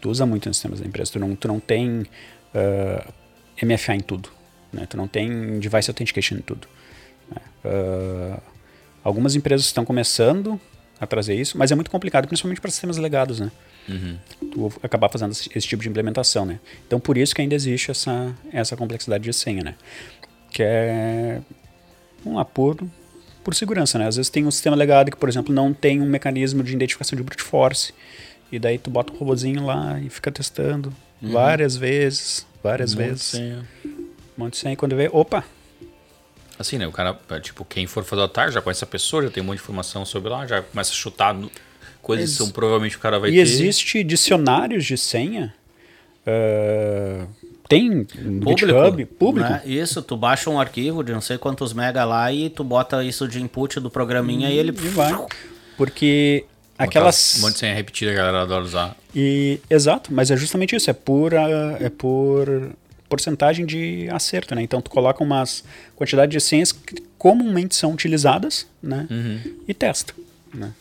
[0.00, 1.12] Tu usa muito nos sistemas da empresa.
[1.12, 2.06] Tu não, tu não tem uh,
[2.54, 4.28] ah, MFA em tudo.
[4.72, 4.86] Né?
[4.86, 6.68] Tu não tem Device Authentication em tudo.
[7.30, 7.40] Né?
[7.64, 8.40] Uh,
[9.02, 10.60] algumas empresas estão começando
[11.00, 13.52] a trazer isso, mas é muito complicado, principalmente para sistemas legados, né?
[13.88, 14.18] Uhum.
[14.50, 16.58] Tu acabar fazendo esse, esse, tipo de implementação, né?
[16.86, 19.74] Então, por isso que ainda existe essa, essa complexidade de senha, né?
[20.50, 21.40] Que é
[22.26, 22.90] um apuro
[23.44, 24.08] por segurança, né?
[24.08, 27.16] Às vezes tem um sistema legado que, por exemplo, não tem um mecanismo de identificação
[27.16, 27.94] de brute force,
[28.50, 31.32] e daí tu bota o robozinho lá e fica testando uhum.
[31.32, 33.22] várias vezes, várias um vezes.
[33.22, 33.64] Senha.
[33.84, 34.72] Um monte de senha.
[34.72, 35.44] E quando vê, opa!
[36.58, 36.86] Assim, né?
[36.86, 39.46] O cara, tipo, quem for fazer o ataque já conhece a pessoa, já tem um
[39.46, 41.36] monte de informação sobre lá, já começa a chutar
[42.02, 43.38] coisas Ex que são, provavelmente o cara vai e ter.
[43.38, 45.54] E existe dicionários de senha.
[46.26, 47.28] Uh,
[47.68, 49.50] tem público, GitHub, público.
[49.50, 49.62] Né?
[49.66, 53.28] Isso, tu baixa um arquivo de não sei quantos mega lá e tu bota isso
[53.28, 54.70] de input do programinha e, e ele...
[54.70, 55.14] E vai.
[55.76, 56.44] Porque
[56.78, 57.38] aquelas...
[57.38, 58.96] Um monte de senha repetida, a galera adora usar.
[59.14, 62.72] E, exato, mas é justamente isso, é por, uh, é por
[63.08, 64.62] porcentagem de acerto, né?
[64.62, 65.64] Então tu coloca umas
[65.96, 69.06] quantidade de senhas que comumente são utilizadas, né?
[69.10, 69.40] Uhum.
[69.66, 70.14] E testa,
[70.54, 70.72] né?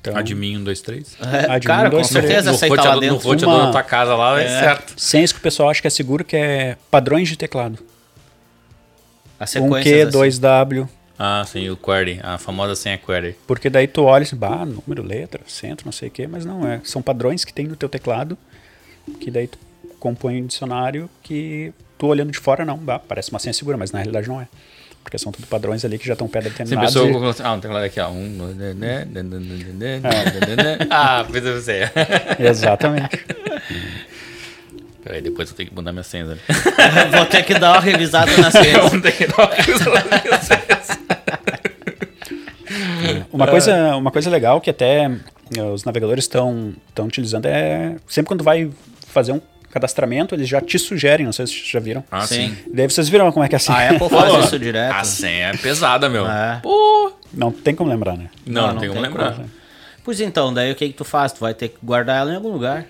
[0.00, 1.16] Então, admin 1, 2, 3.
[1.20, 3.16] É, cara, com certeza no aceita lá dentro.
[3.16, 3.66] No roteador uma...
[3.66, 4.94] da tua casa lá é, é certo.
[4.96, 7.78] Senhas que o pessoal acha que é seguro, que é padrões de teclado.
[9.38, 10.88] A sequência 1Q, 2W.
[11.24, 13.36] Ah, sim, o query, a famosa senha query.
[13.46, 16.66] Porque daí tu olha assim, bah, número, letra, centro, não sei o quê, mas não
[16.66, 16.80] é.
[16.82, 18.36] São padrões que tem no teu teclado,
[19.20, 19.56] que daí tu
[20.00, 23.92] compõe um dicionário que tu olhando de fora, não, bah, parece uma senha segura, mas
[23.92, 24.48] na realidade não é.
[25.04, 26.92] Porque são tudo padrões ali que já estão pré-determinados.
[26.92, 27.42] Sem pessoa, e...
[27.42, 28.08] ah, não tem lá aqui, ó.
[28.08, 29.06] Um, né,
[30.90, 31.92] ah, fez senha.
[32.36, 33.24] Exatamente.
[35.04, 36.24] Peraí, depois eu tenho que mudar minha senha.
[36.24, 36.38] Né?
[37.16, 38.80] Vou ter que dar uma revisada na senha.
[38.82, 40.81] Vou ter que dar uma revisada na senha.
[43.32, 45.10] Uma coisa, uma coisa legal que até
[45.56, 48.70] eh, os navegadores estão utilizando é sempre quando vai
[49.06, 49.40] fazer um
[49.70, 52.04] cadastramento, eles já te sugerem, não sei se vocês já viram.
[52.10, 52.54] Ah, sim.
[52.72, 53.72] Daí vocês viram como é que é assim.
[53.72, 54.94] A Apple faz isso direto.
[54.94, 56.28] A senha é pesada, meu.
[56.28, 56.60] É.
[56.62, 57.12] Pô.
[57.32, 58.28] Não tem como lembrar, né?
[58.46, 59.36] Não, não, não tem, como lembrar.
[59.36, 59.50] Como.
[60.04, 61.32] Pois então, daí o que, que tu faz?
[61.32, 62.84] Tu vai ter que guardar ela em algum lugar.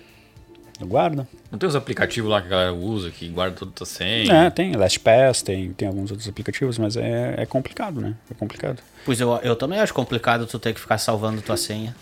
[0.79, 1.25] Eu guardo.
[1.53, 4.47] Não tem os aplicativos lá que a galera usa, que guarda toda a senha?
[4.47, 4.75] É, tem.
[4.75, 8.15] LastPass, tem, tem alguns outros aplicativos, mas é, é complicado, né?
[8.31, 8.81] É complicado.
[9.05, 11.95] Pois eu, eu também acho complicado tu ter que ficar salvando tua senha.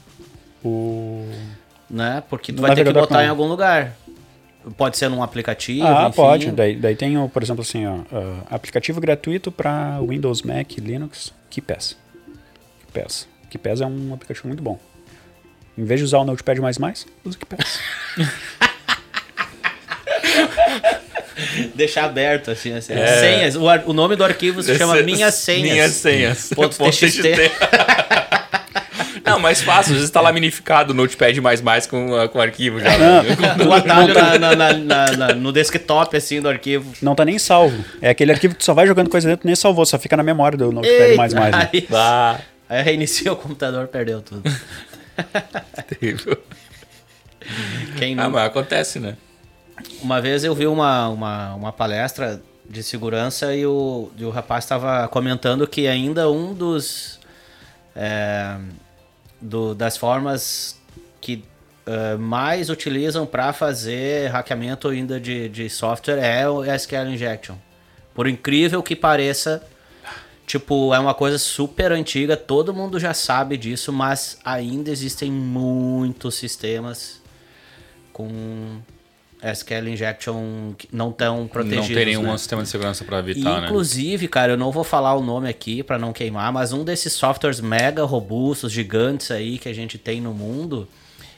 [0.63, 1.29] O...
[1.89, 2.23] Né?
[2.29, 3.91] Porque tu vai ter que botar em algum lugar.
[4.77, 5.85] Pode ser num aplicativo?
[5.85, 6.15] Ah, enfim.
[6.15, 6.51] pode.
[6.51, 7.99] Daí, daí tem, por exemplo, assim, ó,
[8.49, 11.97] aplicativo gratuito para Windows, Mac, Linux, KeePass.
[12.85, 13.27] KeePass.
[13.49, 14.79] KeePass é um aplicativo muito bom.
[15.77, 17.79] Em vez de usar o Notepad++, usa o KeePass.
[21.75, 22.93] Deixar aberto, assim, assim.
[22.93, 23.19] É.
[23.19, 23.55] Senhas.
[23.55, 25.71] O, o, nome do arquivo se chama Minhas Senhas.
[25.71, 26.49] Minhas Senhas.
[26.53, 27.21] Ponto .txt.
[29.25, 29.93] Não, mais fácil.
[29.93, 31.37] Às vezes tá lá minificado o Notepad
[31.89, 32.97] com, uh, com arquivo já.
[32.97, 34.73] Não, o atalho na, na,
[35.17, 36.93] na, no desktop, assim, do arquivo.
[37.01, 37.83] Não tá nem salvo.
[38.01, 40.23] É aquele arquivo que tu só vai jogando coisa dentro, nem salvou, só fica na
[40.23, 41.23] memória do Notepad++.
[41.23, 41.69] Eita, né?
[41.71, 42.39] aí, ah.
[42.67, 44.43] aí reinicia o computador, perdeu tudo.
[45.87, 46.37] Terrível.
[47.97, 48.25] Quem não...
[48.25, 49.15] Ah, mas acontece, né?
[50.01, 54.63] Uma vez eu vi uma, uma, uma palestra de segurança e o, e o rapaz
[54.63, 57.19] estava comentando que ainda um dos...
[57.95, 58.57] É,
[59.41, 60.79] do, das formas
[61.19, 61.43] que
[61.87, 67.55] uh, mais utilizam para fazer hackeamento ainda de, de software é o SQL Injection.
[68.13, 69.63] Por incrível que pareça,
[70.45, 76.35] tipo, é uma coisa super antiga, todo mundo já sabe disso, mas ainda existem muitos
[76.35, 77.21] sistemas
[78.13, 78.79] com
[79.43, 81.89] SQL Injection não tão protegidos.
[81.89, 82.37] Não tem nenhum né?
[82.37, 83.67] sistema de segurança para evitar, né?
[83.67, 84.29] Inclusive, né?
[84.29, 87.59] cara, eu não vou falar o nome aqui para não queimar, mas um desses softwares
[87.59, 90.87] mega robustos, gigantes aí que a gente tem no mundo,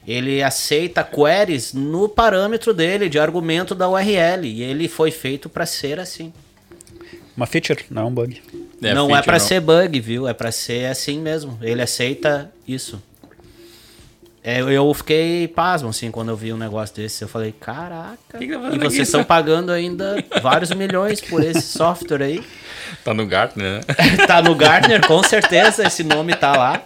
[0.06, 5.66] ele aceita queries no parâmetro dele de argumento da URL e ele foi feito para
[5.66, 6.34] ser assim.
[7.36, 8.42] Uma feature, não é um bug.
[8.82, 10.28] É, não é feature, é para ser bug, viu?
[10.28, 11.58] É para ser assim mesmo.
[11.62, 13.02] Ele aceita isso.
[14.46, 17.22] É, eu fiquei pasmo, assim, quando eu vi um negócio desse.
[17.24, 18.38] Eu falei, caraca.
[18.38, 22.44] Que que tá e vocês estão pagando ainda vários milhões por esse software aí.
[23.06, 23.82] Tá no Gartner, né?
[24.28, 25.88] tá no Gartner, com certeza.
[25.88, 26.84] Esse nome tá lá.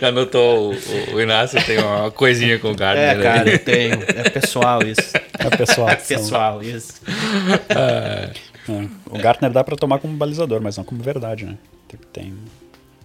[0.00, 3.18] Já notou, o, o, Inácio tem uma coisinha com o Gartner.
[3.18, 4.02] É, cara, eu tenho.
[4.02, 5.16] É pessoal isso.
[5.38, 5.88] É pessoal.
[5.88, 7.00] É pessoal, isso.
[7.70, 8.30] É.
[8.30, 8.88] É.
[9.10, 11.56] O Gartner dá para tomar como balizador, mas não como verdade, né?
[12.12, 12.34] Tem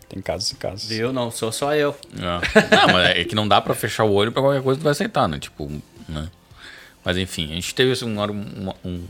[0.09, 0.89] tem casos e casos.
[0.89, 1.13] Viu?
[1.13, 1.95] Não sou só eu.
[2.17, 2.75] É.
[2.75, 4.83] Não, mas é que não dá para fechar o olho para qualquer coisa que tu
[4.83, 5.37] vai aceitar, né?
[5.37, 5.71] Tipo,
[6.07, 6.27] né?
[7.05, 9.07] Mas enfim, a gente teve assim, um, um, um,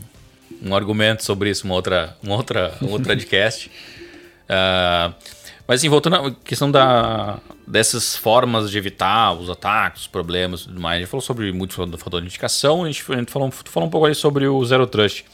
[0.62, 3.68] um, argumento sobre isso, uma outra, uma outra, um outro podcast.
[3.68, 5.14] uh,
[5.66, 10.64] mas assim, voltando à questão da, dessas formas de evitar os ataques, os problemas e
[10.64, 10.96] tudo mais.
[10.96, 13.90] A gente falou sobre muito fator de indicação, a gente, a gente falou, falou um
[13.90, 15.24] pouco ali sobre o Zero Trust.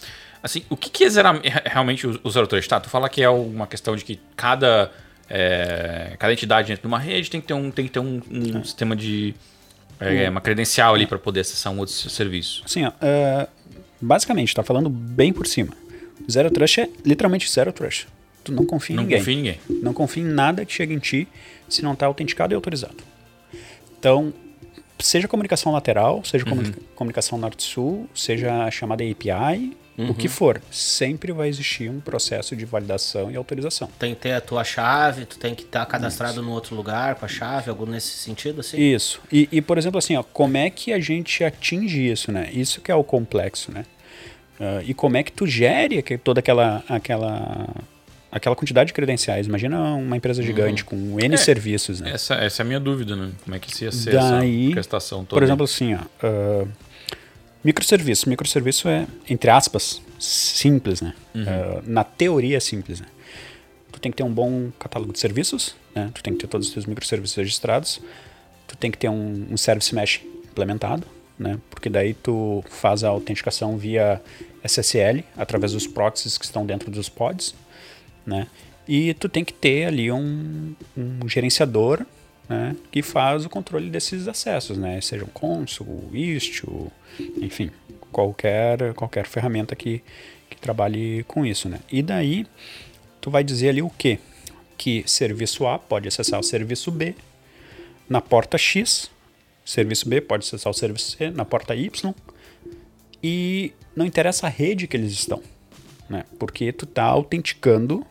[0.42, 1.29] Assim, o que, que é zero,
[1.64, 2.68] realmente o, o Zero Trust?
[2.68, 4.92] Tá, tu fala que é uma questão de que cada
[5.29, 8.21] é, cada entidade dentro de uma rede tem que ter um, tem que ter um,
[8.31, 8.65] um é.
[8.65, 9.35] sistema de.
[9.99, 12.62] É, uma credencial ali para poder acessar um outro serviço.
[12.67, 13.49] Sim, ó, é,
[14.01, 15.73] basicamente, está falando bem por cima.
[16.31, 18.07] Zero Trust é literalmente zero trust.
[18.45, 19.19] Tu não confia em não ninguém.
[19.19, 19.61] Confia em ninguém.
[19.83, 21.27] Não confia em nada que chegue em ti
[21.69, 22.97] se não está autenticado e autorizado.
[23.99, 24.33] Então,
[24.99, 26.73] seja comunicação lateral, seja uhum.
[26.95, 30.11] comunicação norte-sul, seja chamada API, Uhum.
[30.11, 33.89] O que for, sempre vai existir um processo de validação e autorização.
[33.99, 37.15] Tem que ter a tua chave, tu tem que estar tá cadastrado no outro lugar
[37.15, 38.79] com a chave, algo nesse sentido, assim?
[38.79, 39.21] Isso.
[39.33, 42.51] E, e, por exemplo, assim, ó, como é que a gente atinge isso, né?
[42.53, 43.87] Isso que é o complexo, né?
[44.61, 47.69] Uh, e como é que tu gere toda aquela, aquela
[48.31, 49.47] aquela quantidade de credenciais.
[49.47, 51.13] Imagina uma empresa gigante uhum.
[51.15, 52.01] com N é, serviços.
[52.01, 52.11] Né?
[52.11, 53.31] Essa, essa é a minha dúvida, né?
[53.43, 55.41] Como é que se ia ser Daí, essa prestação toda?
[55.41, 56.69] Por exemplo, assim, ó, uh,
[57.66, 58.29] microserviço.
[58.29, 61.14] Microserviço é, entre aspas, simples, né?
[61.35, 61.42] Uhum.
[61.42, 63.07] Uh, na teoria é simples, né?
[63.90, 66.11] Tu tem que ter um bom catálogo de serviços, né?
[66.14, 68.00] Tu tem que ter todos os teus microserviços registrados.
[68.68, 71.05] Tu tem que ter um, um service mesh implementado,
[71.37, 71.59] né?
[71.68, 74.22] Porque daí tu faz a autenticação via
[74.62, 77.52] SSL através dos proxies que estão dentro dos pods,
[78.24, 78.46] né?
[78.87, 82.07] E tu tem que ter ali um, um gerenciador
[82.49, 85.01] né, que faz o controle desses acessos, né?
[85.01, 86.91] Seja um Consul, Istio,
[87.41, 87.71] enfim,
[88.13, 90.03] qualquer, qualquer ferramenta que,
[90.49, 91.81] que trabalhe com isso, né?
[91.91, 92.47] E daí
[93.21, 94.19] tu vai dizer ali o quê?
[94.79, 97.15] Que serviço A pode acessar o serviço B
[98.09, 99.11] na porta X,
[99.65, 102.15] serviço B pode acessar o serviço C na porta Y,
[103.23, 105.43] e não interessa a rede que eles estão,
[106.09, 106.25] né?
[106.39, 108.07] Porque tu está autenticando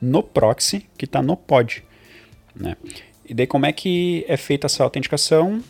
[0.00, 1.82] no proxy que está no pod.
[2.54, 2.76] Né?
[3.28, 5.62] E daí como é que é feita essa autenticação?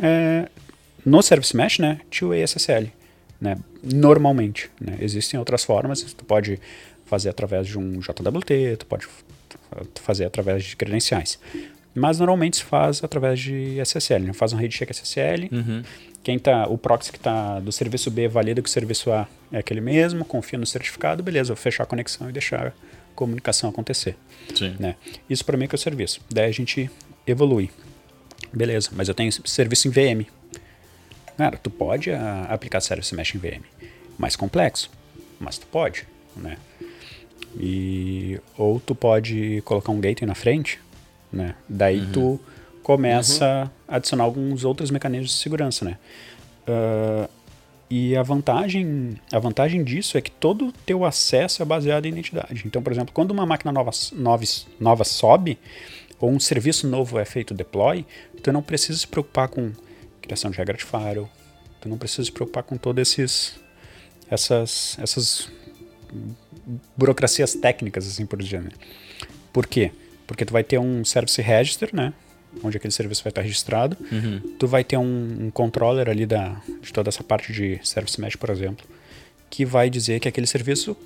[0.00, 0.48] É,
[1.04, 2.92] no Service Mesh, né, 2 SSL,
[3.40, 4.70] né, normalmente.
[4.80, 4.98] Né?
[5.00, 6.60] Existem outras formas, tu pode
[7.06, 9.06] fazer através de um JWT, tu pode
[10.02, 11.38] fazer através de credenciais.
[11.94, 14.32] Mas normalmente se faz através de SSL, né?
[14.32, 15.82] faz um rede check SSL, uhum.
[16.22, 19.58] quem tá, o proxy que está do serviço B valida que o serviço A é
[19.58, 22.74] aquele mesmo, confia no certificado, beleza, vou fechar a conexão e deixar
[23.14, 24.16] comunicação acontecer.
[24.54, 24.76] Sim.
[24.78, 24.96] Né?
[25.30, 26.20] Isso para mim é que é o serviço.
[26.30, 26.90] Daí a gente
[27.26, 27.70] evolui.
[28.52, 30.26] Beleza, mas eu tenho serviço em VM.
[31.36, 33.62] Cara, tu pode a, ah, aplicar Service Mesh em VM.
[34.18, 34.90] Mais complexo,
[35.38, 36.56] mas tu pode, né?
[37.58, 40.78] E, ou tu pode colocar um gateway na frente,
[41.32, 41.54] né?
[41.68, 42.12] Daí uhum.
[42.12, 42.40] tu
[42.82, 43.70] começa uhum.
[43.88, 45.98] a adicionar alguns outros mecanismos de segurança, né?
[46.66, 47.28] Uh,
[47.88, 52.08] e a vantagem, a vantagem disso é que todo o teu acesso é baseado em
[52.08, 52.64] identidade.
[52.66, 54.44] Então, por exemplo, quando uma máquina nova, nova,
[54.80, 55.56] nova sobe,
[56.20, 58.04] ou um serviço novo é feito deploy,
[58.42, 59.72] tu não precisa se preocupar com
[60.20, 61.30] criação de regra de firewall,
[61.80, 63.54] tu não precisa se preocupar com todas esses,
[64.30, 65.48] essas, essas
[66.96, 68.74] burocracias técnicas, assim por diante.
[69.52, 69.92] Por quê?
[70.26, 72.12] Porque tu vai ter um service register, né?
[72.62, 73.96] onde aquele serviço vai estar registrado.
[74.10, 74.56] Uhum.
[74.58, 78.36] Tu vai ter um, um, controller ali da, de toda essa parte de Service Mesh,
[78.36, 78.86] por exemplo,
[79.50, 80.96] que vai dizer que aquele serviço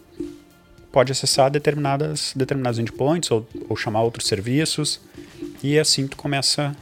[0.92, 5.00] pode acessar determinadas, determinados endpoints ou, ou chamar outros serviços.
[5.62, 6.74] E assim tu começa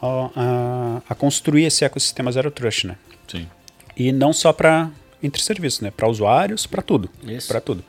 [0.00, 2.96] a, a, a construir esse ecossistema Zero Trust, né?
[3.26, 3.48] Sim.
[3.96, 4.90] E não só para
[5.22, 5.90] entre serviços, né?
[5.90, 7.10] Para usuários, para tudo.
[7.46, 7.84] Para tudo.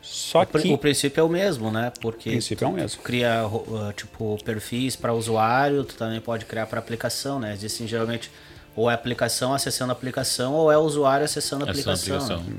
[0.00, 1.92] Só o, que o princípio é o mesmo, né?
[2.00, 3.02] Porque o princípio é o mesmo.
[3.02, 7.52] cria uh, tipo perfis para usuário, tu também pode criar para aplicação, né?
[7.52, 8.30] Existem geralmente
[8.74, 12.16] ou é aplicação acessando a aplicação ou é usuário acessando a aplicação.
[12.16, 12.42] aplicação.
[12.44, 12.56] Né?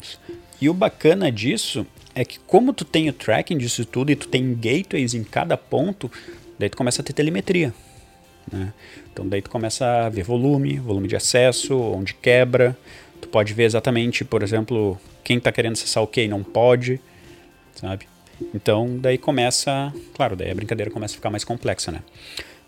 [0.61, 4.27] E o bacana disso é que como tu tem o tracking disso tudo e tu
[4.27, 6.11] tem gateways em cada ponto,
[6.57, 7.73] daí tu começa a ter telemetria.
[8.51, 8.73] Né?
[9.11, 12.77] Então daí tu começa a ver volume, volume de acesso, onde quebra.
[13.21, 16.99] Tu pode ver exatamente, por exemplo, quem está querendo acessar o que não pode
[17.79, 18.07] sabe?
[18.53, 22.01] Então, daí começa, claro, daí a brincadeira começa a ficar mais complexa, né?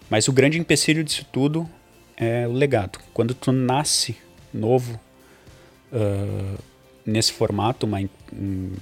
[0.10, 1.70] Mas o grande empecilho disso tudo
[2.18, 3.00] é o legado.
[3.14, 4.18] Quando tu nasce
[4.54, 5.00] novo
[5.92, 6.60] uh,
[7.06, 8.00] nesse formato, uma,
[8.34, 8.74] um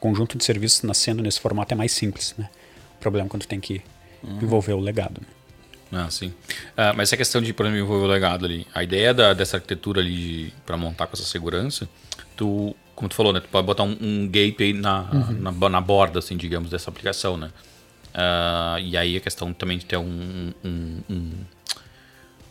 [0.00, 2.48] conjunto de serviços nascendo nesse formato é mais simples, né?
[2.96, 3.82] O problema é quando tu tem que
[4.22, 4.38] uhum.
[4.42, 5.26] envolver o legado, né?
[5.92, 6.28] Ah, sim.
[6.28, 9.56] Uh, mas essa questão de, por exemplo, envolver o legado ali, a ideia da, dessa
[9.56, 11.88] arquitetura ali para montar com essa segurança,
[12.36, 13.40] tu como tu falou, né?
[13.40, 15.52] Tu pode botar um, um gateway na, uhum.
[15.52, 17.50] na, na, borda, assim, digamos, dessa aplicação, né?
[18.14, 21.32] Uh, e aí a questão também de ter um, um, um,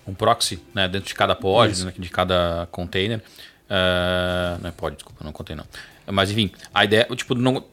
[0.08, 0.88] um proxy né?
[0.88, 1.94] dentro de cada pod, né?
[1.98, 3.24] de cada container.
[3.66, 5.66] Uh, não é pod, desculpa, não contei não.
[6.08, 7.64] Mas enfim, a ideia, tipo, não,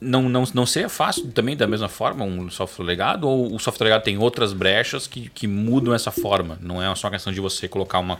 [0.00, 3.86] não, não, não seria fácil também da mesma forma um software legado ou o software
[3.86, 6.56] legado tem outras brechas que, que mudam essa forma?
[6.60, 8.18] Não é só questão de você colocar uma,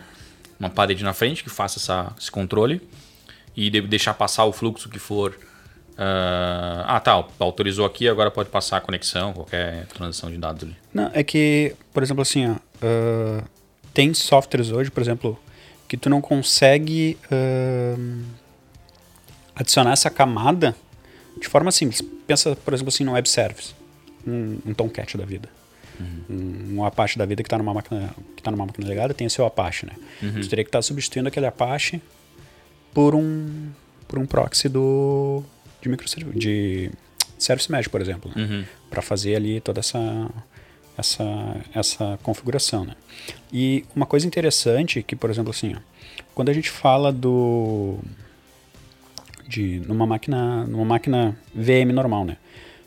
[0.59, 2.83] uma parede na frente que faça essa, esse controle
[3.57, 5.39] e deixar passar o fluxo que for.
[5.91, 10.77] Uh, ah, tá, autorizou aqui, agora pode passar a conexão, qualquer transação de dados ali.
[10.95, 13.45] Não, é que, por exemplo, assim, ó, uh,
[13.93, 15.39] tem softwares hoje, por exemplo,
[15.91, 18.23] que tu não consegue uh,
[19.57, 20.77] adicionar essa camada
[21.37, 22.01] de forma simples.
[22.29, 23.75] Pensa, por exemplo, assim, no web service,
[24.25, 25.49] um, um Tomcat da vida.
[25.99, 26.23] Uhum.
[26.31, 29.27] Um, um, Apache da vida que está numa máquina que tá numa máquina legada tem
[29.27, 29.93] o seu Apache, né?
[30.23, 30.41] Uhum.
[30.41, 32.01] Tu teria que estar tá substituindo aquele Apache
[32.95, 33.71] por um,
[34.07, 35.43] por um proxy do,
[35.83, 36.93] de microserviço, de
[37.37, 38.45] Service Mesh, por exemplo, né?
[38.45, 38.65] uhum.
[38.89, 40.31] para fazer ali toda essa,
[40.97, 42.85] essa, essa configuração.
[42.85, 42.95] Né?
[43.53, 45.90] E uma coisa interessante que, por exemplo, assim, ó,
[46.41, 47.99] quando a gente fala do
[49.47, 52.39] de numa máquina numa máquina VM normal, né?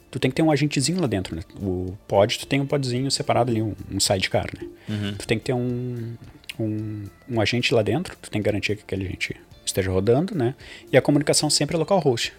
[0.09, 1.43] tu tem que ter um agentezinho lá dentro, né?
[1.59, 4.67] O pod, tu tem um podzinho separado ali, um, um sidecar, né?
[4.89, 5.15] Uhum.
[5.15, 6.15] Tu tem que ter um,
[6.59, 10.55] um, um, agente lá dentro, tu tem que garantir que aquele agente esteja rodando, né?
[10.91, 12.33] E a comunicação sempre é localhost.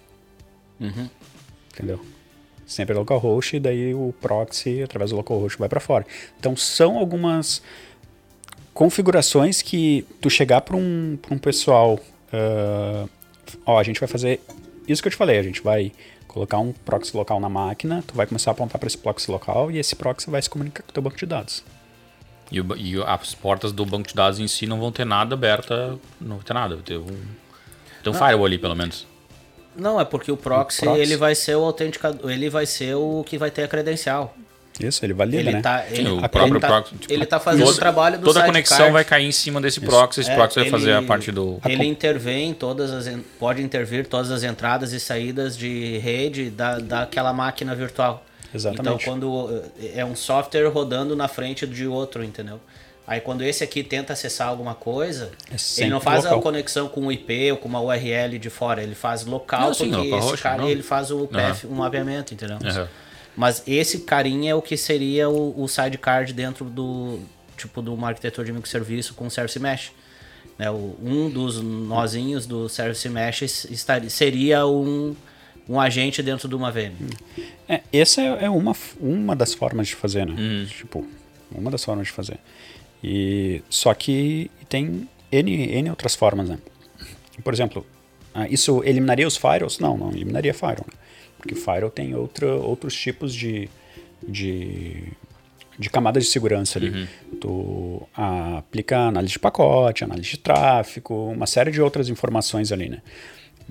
[0.81, 1.09] Uhum.
[1.73, 2.05] Entendeu?
[2.67, 6.05] Sempre é localhost e daí o proxy, através do localhost, vai para fora.
[6.39, 7.63] Então são algumas
[8.75, 13.09] configurações que tu chegar para um, um pessoal, uh,
[13.65, 14.41] ó, a gente vai fazer
[14.87, 15.93] isso que eu te falei, a gente vai
[16.27, 19.71] colocar um proxy local na máquina, tu vai começar a apontar para esse proxy local
[19.71, 21.65] e esse proxy vai se comunicar com o teu banco de dados.
[22.51, 25.35] E, o, e, as portas do banco de dados em si não vão ter nada
[25.35, 27.07] aberta, não vai ter nada, vai ter um,
[28.03, 29.07] tem um firewall ali pelo menos.
[29.77, 32.95] Não, é porque o proxy, o proxy, ele vai ser o autenticador, ele vai ser
[32.95, 34.37] o que vai ter a credencial.
[34.81, 35.63] Isso, ele valida, ele né?
[35.63, 36.97] Tá, ele, o próprio ele tá, proxy.
[36.97, 38.93] Tipo, ele tá fazendo o trabalho do Toda a conexão card.
[38.93, 39.89] vai cair em cima desse Isso.
[39.89, 41.61] proxy, esse é, proxy vai fazer a parte do...
[41.65, 43.09] Ele intervém todas as...
[43.39, 48.25] Pode intervir todas as entradas e saídas de rede da, daquela máquina virtual.
[48.53, 48.81] Exatamente.
[48.81, 49.63] Então, quando
[49.95, 52.61] é um software rodando na frente de outro, entendeu?
[53.07, 56.39] Aí quando esse aqui tenta acessar alguma coisa, é ele não faz local.
[56.39, 59.75] a conexão com o IP ou com uma URL de fora, ele faz local, não,
[59.75, 60.69] sim, porque esse roxo, cara não.
[60.69, 61.73] ele faz o PF, uhum.
[61.73, 62.57] um mapeamento, entendeu?
[62.57, 62.87] Uhum.
[63.37, 67.19] Mas esse carinha é o que seria o, o sidecard dentro do
[67.57, 69.93] tipo de uma arquitetura de microserviço com service mesh.
[70.59, 70.71] Né?
[70.71, 75.17] O, um dos nozinhos do service mesh estaria, seria um,
[75.69, 77.11] um agente dentro de uma VM.
[77.69, 80.35] É, essa é, é uma, uma das formas de fazer, né?
[80.39, 80.67] Hum.
[80.67, 81.07] Tipo,
[81.51, 82.39] uma das formas de fazer.
[83.03, 86.59] E só que tem N, N outras formas, né?
[87.43, 87.85] Por exemplo,
[88.33, 89.79] ah, isso eliminaria os firewalls?
[89.79, 90.87] Não, não eliminaria firewall.
[90.87, 90.99] Né?
[91.45, 93.69] Porque firewall tem outra, outros tipos de,
[94.27, 95.13] de,
[95.79, 96.89] de camadas de segurança ali.
[96.89, 97.07] Uhum.
[97.39, 103.03] Tu aplica análise de pacote, análise de tráfego, uma série de outras informações ali, né?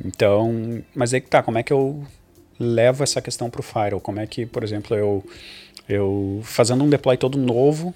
[0.05, 2.05] Então, mas aí que tá, como é que eu
[2.59, 3.99] levo essa questão para o firewall?
[3.99, 5.26] Como é que, por exemplo, eu,
[5.89, 7.91] eu fazendo um deploy todo novo,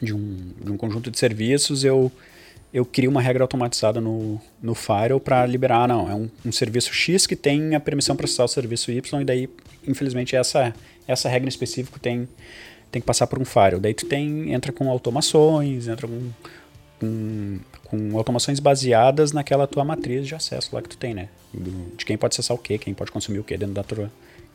[0.00, 2.12] de um, de um conjunto de serviços, eu,
[2.74, 6.92] eu crio uma regra automatizada no, no Firewall para liberar, não, é um, um, serviço
[6.92, 9.48] X que tem a permissão para acessar o serviço Y, e daí,
[9.86, 10.74] infelizmente, essa,
[11.06, 12.28] essa regra em específico tem,
[12.90, 13.78] tem que passar por um Firewall.
[13.80, 16.30] Daí tu tem, entra com automações, entra com,
[16.98, 21.28] com, com automações baseadas naquela tua matriz de acesso lá que tu tem, né?
[21.52, 24.10] Do, de quem pode acessar o que, quem pode consumir o que dentro da tua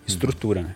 [0.06, 0.76] estrutura, né?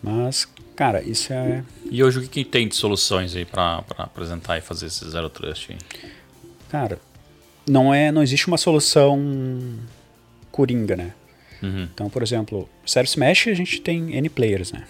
[0.00, 1.64] Mas, cara, isso é.
[1.90, 5.72] E hoje o que, tem de soluções aí para apresentar e fazer esse Zero Trust
[5.72, 5.78] aí?
[6.68, 6.98] Cara,
[7.68, 9.20] não, é, não existe uma solução
[10.50, 11.12] coringa, né?
[11.62, 11.88] Uhum.
[11.92, 14.84] Então, por exemplo, Service Mesh a gente tem N players, né?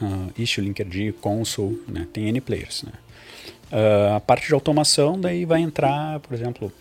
[0.00, 2.06] Uh, Issue, Linkerd, Console, né?
[2.12, 2.92] Tem N players, né?
[3.70, 6.72] Uh, a parte de automação, daí vai entrar, por exemplo,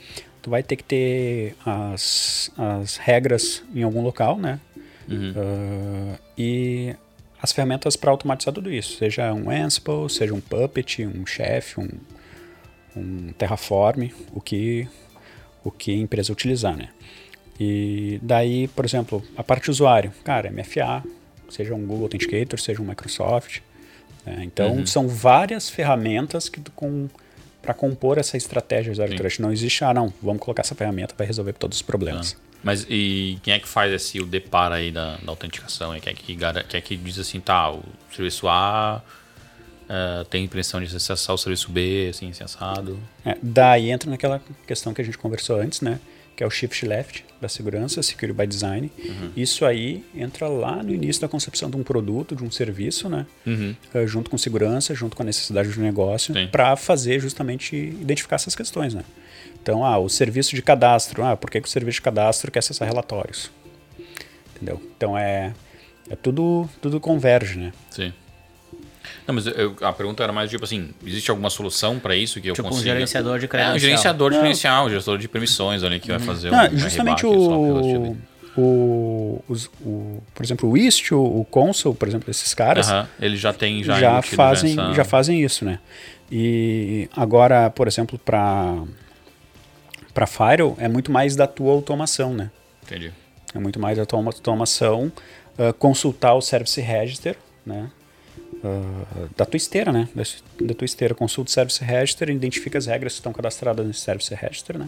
[0.41, 4.59] tu vai ter que ter as, as regras em algum local, né?
[5.07, 5.31] Uhum.
[5.31, 6.95] Uh, e
[7.41, 11.89] as ferramentas para automatizar tudo isso, seja um Ansible, seja um Puppet, um Chef, um,
[12.95, 14.87] um Terraform, o que,
[15.63, 16.89] o que a empresa utilizar, né?
[17.59, 21.03] E daí, por exemplo, a parte usuário, cara, MFA,
[21.49, 23.59] seja um Google Authenticator, seja um Microsoft.
[24.25, 24.41] Né?
[24.43, 24.85] Então, uhum.
[24.85, 27.07] são várias ferramentas que com
[27.61, 29.39] para compor essa estratégia de Trust.
[29.39, 32.35] Não existe, ah, não, vamos colocar essa ferramenta para resolver todos os problemas.
[32.35, 32.51] Ah.
[32.63, 35.91] Mas e quem é que faz esse o deparo aí da, da autenticação?
[35.99, 39.01] Quem é, que, quem é que diz assim, tá, o serviço A
[39.91, 42.97] uh, tem impressão de acessar o serviço B, assim, assado?
[43.25, 45.99] É, daí entra naquela questão que a gente conversou antes, né?
[46.35, 48.91] Que é o shift left da segurança, security by design.
[48.97, 49.31] Uhum.
[49.35, 53.25] Isso aí entra lá no início da concepção de um produto, de um serviço, né?
[53.45, 53.75] Uhum.
[53.93, 58.55] Uh, junto com segurança, junto com a necessidade do negócio, para fazer justamente identificar essas
[58.55, 59.03] questões, né?
[59.61, 61.23] Então, ah, o serviço de cadastro.
[61.23, 63.51] Ah, por que, que o serviço de cadastro quer acessar relatórios?
[64.55, 64.81] Entendeu?
[64.95, 65.53] Então é,
[66.09, 67.73] é tudo, tudo converge, né?
[67.89, 68.13] Sim.
[69.27, 72.49] Não, mas eu, a pergunta era mais tipo assim, existe alguma solução para isso que
[72.49, 72.91] eu tipo consiga?
[72.91, 73.73] um gerenciador de credencial.
[73.73, 76.77] É, um gerenciador de credencial, um gerenciador de permissões ali que vai fazer Não, um
[76.77, 78.17] justamente o,
[78.57, 83.07] o, os, o, por exemplo, o Istio, o Console, por exemplo, esses caras, uh -huh.
[83.19, 84.93] eles já têm já, já fazem essa...
[84.93, 85.79] já fazem isso, né?
[86.31, 88.75] E agora, por exemplo, para
[90.13, 92.51] para Firewall é muito mais da tua automação, né?
[92.83, 93.11] Entendi.
[93.53, 95.11] É muito mais da tua automação,
[95.57, 97.89] uh, consultar o Service Register, né?
[98.63, 100.07] Uh, da tua esteira, né?
[100.13, 100.23] Da,
[100.67, 104.33] da, tua esteira, consulta o Service Register, identifica as regras que estão cadastradas nesse Service
[104.33, 104.87] Register, né?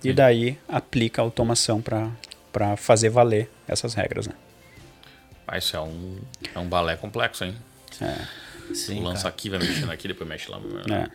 [0.00, 0.10] Sim.
[0.10, 4.34] E daí aplica a automação para fazer valer essas regras, né?
[5.46, 6.18] Ah, isso é um,
[6.54, 7.56] é um balé complexo, hein?
[8.00, 8.74] É.
[8.74, 9.34] Sim, lança cara.
[9.34, 10.60] aqui, vai mexendo aqui, depois mexe lá.
[10.88, 11.10] É.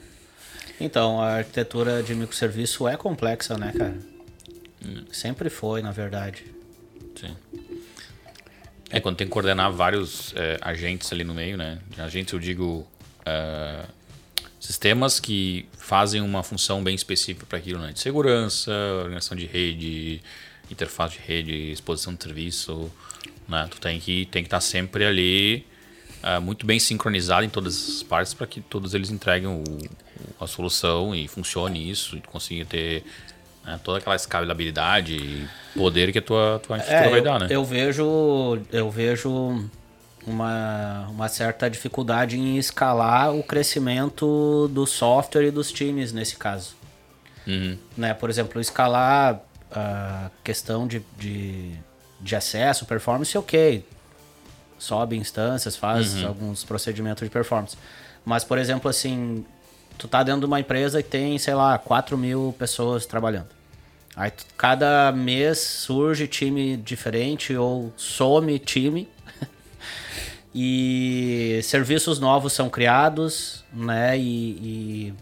[0.80, 3.96] Então, a arquitetura de microserviço é complexa, né, cara?
[4.86, 5.06] Hum.
[5.12, 6.46] Sempre foi, na verdade.
[7.16, 7.36] Sim.
[8.96, 11.80] É, quando tem que coordenar vários é, agentes ali no meio, né?
[11.98, 12.88] Agentes, eu digo,
[13.26, 13.84] é,
[14.58, 17.92] sistemas que fazem uma função bem específica para aquilo, né?
[17.92, 20.22] De segurança, organização de rede,
[20.72, 22.90] interface de rede, exposição de serviço,
[23.50, 23.68] né?
[23.70, 25.66] Tu tem que tem que estar tá sempre ali
[26.24, 29.64] uh, muito bem sincronizado em todas as partes para que todos eles entreguem o,
[30.40, 33.04] a solução e funcione isso e consiga ter
[33.66, 37.40] né, toda aquela escalabilidade e poder que a tua, tua infraestrutura é, vai eu, dar,
[37.40, 37.48] né?
[37.50, 39.70] Eu vejo, eu vejo
[40.26, 46.76] uma, uma certa dificuldade em escalar o crescimento do software e dos times nesse caso.
[47.46, 47.78] Uhum.
[47.96, 48.14] Né?
[48.14, 49.40] Por exemplo, escalar
[49.72, 51.72] a questão de, de,
[52.20, 53.86] de acesso, performance, ok.
[54.78, 56.28] Sobe instâncias, faz uhum.
[56.28, 57.78] alguns procedimentos de performance.
[58.26, 59.46] Mas, por exemplo, assim,
[59.98, 63.55] tu tá dentro de uma empresa que tem, sei lá, 4 mil pessoas trabalhando.
[64.16, 69.10] Aí cada mês surge time diferente ou some time.
[70.56, 74.18] e serviços novos são criados, né?
[74.18, 75.14] E, e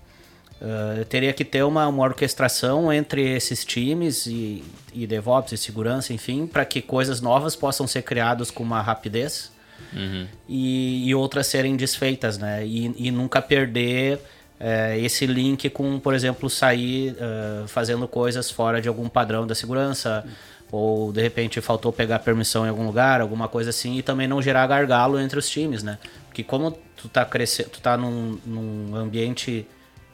[0.61, 4.63] uh, teria que ter uma, uma orquestração entre esses times e,
[4.93, 9.51] e DevOps e segurança, enfim, para que coisas novas possam ser criadas com uma rapidez
[9.91, 10.27] uhum.
[10.47, 12.63] e, e, outras serem desfeitas, né?
[12.65, 14.19] E, e nunca perder
[14.59, 19.53] é, esse link com, por exemplo, sair uh, fazendo coisas fora de algum padrão da
[19.55, 20.25] segurança,
[20.71, 24.41] ou de repente faltou pegar permissão em algum lugar, alguma coisa assim, e também não
[24.41, 25.99] gerar gargalo entre os times, né?
[26.27, 29.67] Porque como tu tá crescendo, tu tá num, num ambiente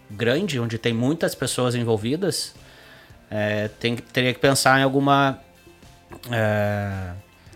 [0.09, 2.53] grande, onde tem muitas pessoas envolvidas,
[3.29, 5.39] é, tem, teria que pensar em alguma.
[6.31, 7.11] É,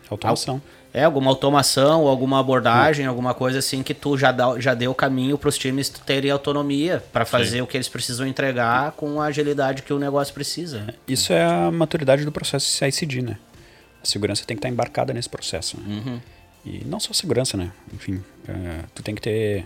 [0.10, 0.62] Automação.
[0.94, 3.10] É, alguma automação, alguma abordagem, hum.
[3.10, 7.04] alguma coisa assim que tu já, dá, já deu caminho para os times terem autonomia
[7.12, 7.62] para fazer Sim.
[7.62, 10.82] o que eles precisam entregar com a agilidade que o negócio precisa.
[10.82, 10.94] Né?
[11.08, 13.38] Isso é a maturidade do processo CI/CD, né?
[14.04, 15.80] A segurança tem que estar embarcada nesse processo.
[15.80, 15.84] Né?
[16.06, 16.20] Uhum.
[16.64, 17.72] E não só segurança, né?
[17.91, 19.66] Enfim, uh, tu tem que ter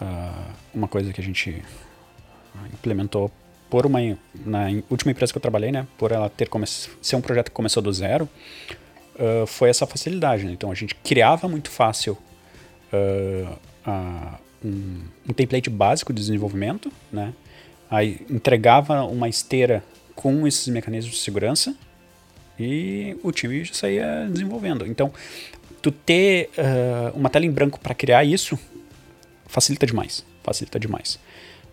[0.00, 1.60] uh, uma coisa que a gente
[2.72, 3.32] implementou
[3.68, 4.00] por uma
[4.44, 5.86] na última empresa que eu trabalhei, né?
[5.98, 6.48] Por ela ter
[7.02, 8.28] ser um projeto que começou do zero
[9.46, 10.44] foi essa facilidade.
[10.44, 10.52] Né?
[10.52, 12.16] Então a gente criava muito fácil
[12.92, 13.56] uh,
[14.64, 17.32] um, um, template básico de desenvolvimento, né?
[17.90, 19.82] aí entregava uma esteira
[20.14, 21.74] com esses mecanismos de segurança
[22.58, 24.86] e o time já saía desenvolvendo.
[24.86, 25.12] Então,
[25.80, 28.58] tu ter uh, uma tela em branco para criar isso
[29.46, 31.18] facilita demais, facilita demais,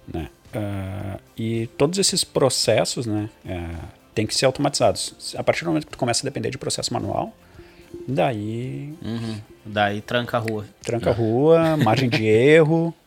[0.08, 0.30] né?
[0.56, 3.88] Uh, e todos esses processos, né, uh,
[4.18, 5.36] tem que ser automatizados.
[5.38, 7.32] A partir do momento que tu começa a depender de processo manual,
[8.08, 8.96] daí.
[9.00, 9.40] Uhum.
[9.64, 10.66] Daí tranca a rua.
[10.82, 12.94] Tranca a rua, margem de erro.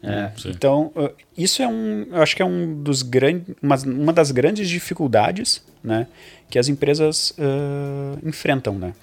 [0.00, 0.30] É.
[0.46, 0.92] Então,
[1.36, 5.60] isso é um, eu acho que é um dos grandes, uma, uma das grandes dificuldades,
[5.82, 6.06] né,
[6.48, 8.94] que as empresas uh, enfrentam, né.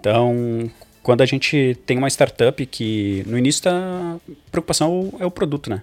[0.00, 0.70] Então,
[1.02, 4.16] quando a gente tem uma startup que no início a
[4.50, 5.82] preocupação é o produto, né?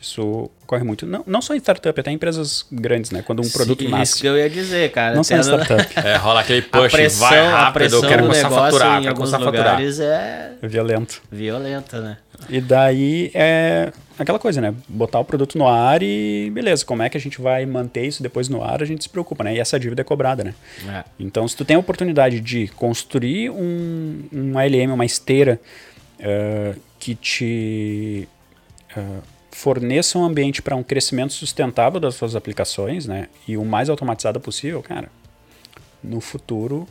[0.00, 1.04] Isso ocorre muito.
[1.04, 3.22] Não, não só em startup, até em empresas grandes, né?
[3.22, 4.12] Quando um produto Sim, nasce.
[4.12, 5.14] Isso que eu ia dizer, cara.
[5.14, 5.92] Não só em startup.
[6.02, 10.00] é, rola aquele push, pressão, vai rápido, eu quero começar a faturar, em alguns lugares
[10.00, 10.52] é...
[10.62, 11.20] Violento.
[11.30, 12.16] Violenta, né?
[12.48, 14.74] E daí é aquela coisa, né?
[14.88, 18.22] Botar o produto no ar e beleza, como é que a gente vai manter isso
[18.22, 19.54] depois no ar, a gente se preocupa, né?
[19.54, 20.54] E essa dívida é cobrada, né?
[20.88, 21.04] É.
[21.18, 25.60] Então, se tu tem a oportunidade de construir um, um ALM, uma esteira
[26.20, 28.26] uh, que te...
[28.96, 29.22] Uh,
[29.60, 33.28] forneça um ambiente para um crescimento sustentável das suas aplicações, né?
[33.46, 35.10] E o mais automatizado possível, cara.
[36.02, 36.88] No futuro.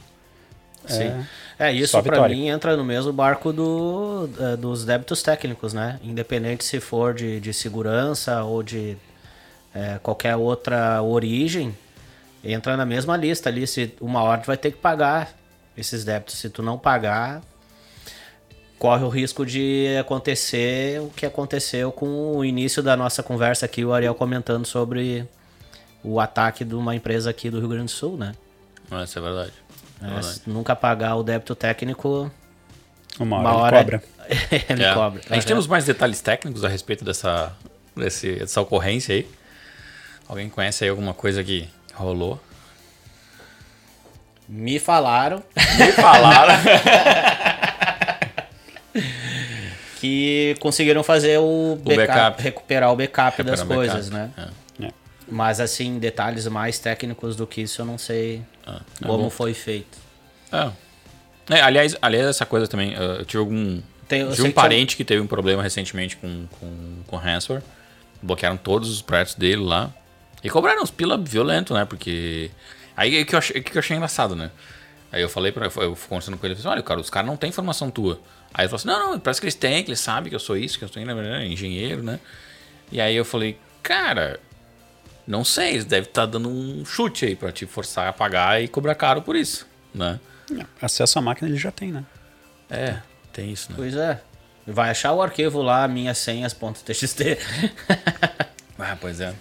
[0.86, 1.12] Sim.
[1.58, 6.00] É, é isso para mim entra no mesmo barco do, uh, dos débitos técnicos, né?
[6.04, 8.96] Independente se for de, de segurança ou de
[9.74, 11.76] é, qualquer outra origem,
[12.44, 13.66] entra na mesma lista ali.
[13.66, 15.34] Se uma hora tu vai ter que pagar
[15.76, 16.38] esses débitos.
[16.38, 17.42] Se tu não pagar,
[18.80, 23.84] corre o risco de acontecer o que aconteceu com o início da nossa conversa aqui,
[23.84, 25.28] o Ariel comentando sobre
[26.02, 28.34] o ataque de uma empresa aqui do Rio Grande do Sul, né?
[29.04, 29.52] Isso é verdade.
[30.02, 30.42] É, é verdade.
[30.48, 32.32] nunca pagar o débito técnico.
[33.20, 34.04] Uma hora, uma hora cobra.
[34.70, 34.94] ele é.
[34.94, 35.22] cobra.
[35.30, 37.52] A gente tem uns mais detalhes técnicos a respeito dessa,
[37.96, 39.30] desse, dessa ocorrência aí?
[40.26, 42.40] Alguém conhece aí alguma coisa que rolou?
[44.48, 45.44] Me falaram.
[45.78, 46.54] Me falaram.
[50.00, 52.42] que conseguiram fazer o, backup, o backup.
[52.42, 54.40] recuperar o backup recuperar das coisas, backup.
[54.40, 54.52] né?
[54.80, 54.86] É.
[54.86, 54.92] é.
[55.28, 59.30] Mas assim, detalhes mais técnicos do que isso eu não sei ah, é como bom.
[59.30, 59.98] foi feito.
[60.52, 60.72] É.
[61.50, 61.62] é.
[61.62, 63.82] aliás, aliás, essa coisa também, eu tive algum.
[64.08, 67.64] Tem, tive um parente que, que teve um problema recentemente com, com, com ransomware.
[68.22, 69.94] Bloquearam todos os projetos dele lá.
[70.44, 71.84] E cobraram uns pila violento, né?
[71.86, 72.50] Porque.
[72.96, 74.50] Aí é que eu achei, que eu achei engraçado, né?
[75.12, 77.36] Aí eu falei para eu fui conversando com ele, falei, olha, cara, os caras não
[77.36, 78.20] têm informação tua.
[78.54, 80.40] Aí ele falou assim, não, não, parece que eles têm, que eles sabem que eu
[80.40, 82.20] sou isso, que eu sou engenheiro, né?
[82.92, 84.40] E aí eu falei, cara,
[85.26, 88.62] não sei, eles devem estar tá dando um chute aí para te forçar a pagar
[88.62, 90.20] e cobrar caro por isso, né?
[90.82, 92.04] Acesso à máquina ele já tem, né?
[92.70, 93.00] É,
[93.32, 93.76] tem isso, né?
[93.78, 94.22] Pois é.
[94.66, 97.38] Vai achar o arquivo lá, minhas senhas.txt.
[98.78, 99.34] ah, pois é.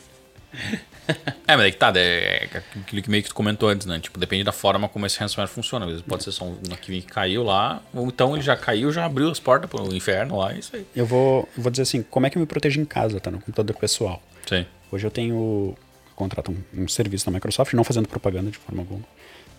[1.46, 3.98] É, mas é que tá, é, é aquilo que meio que tu comentou antes, né?
[3.98, 5.86] Tipo, depende da forma como esse ransomware funciona.
[5.86, 9.04] Às vezes pode ser só um que caiu lá, ou então ele já caiu, já
[9.04, 10.86] abriu as portas pro inferno lá, é isso aí.
[10.94, 13.30] Eu vou, vou dizer assim, como é que eu me protejo em casa, tá?
[13.30, 14.22] No computador pessoal.
[14.46, 14.66] Sim.
[14.92, 15.74] Hoje eu tenho,
[16.14, 19.04] contrato um, um serviço da Microsoft, não fazendo propaganda de forma alguma.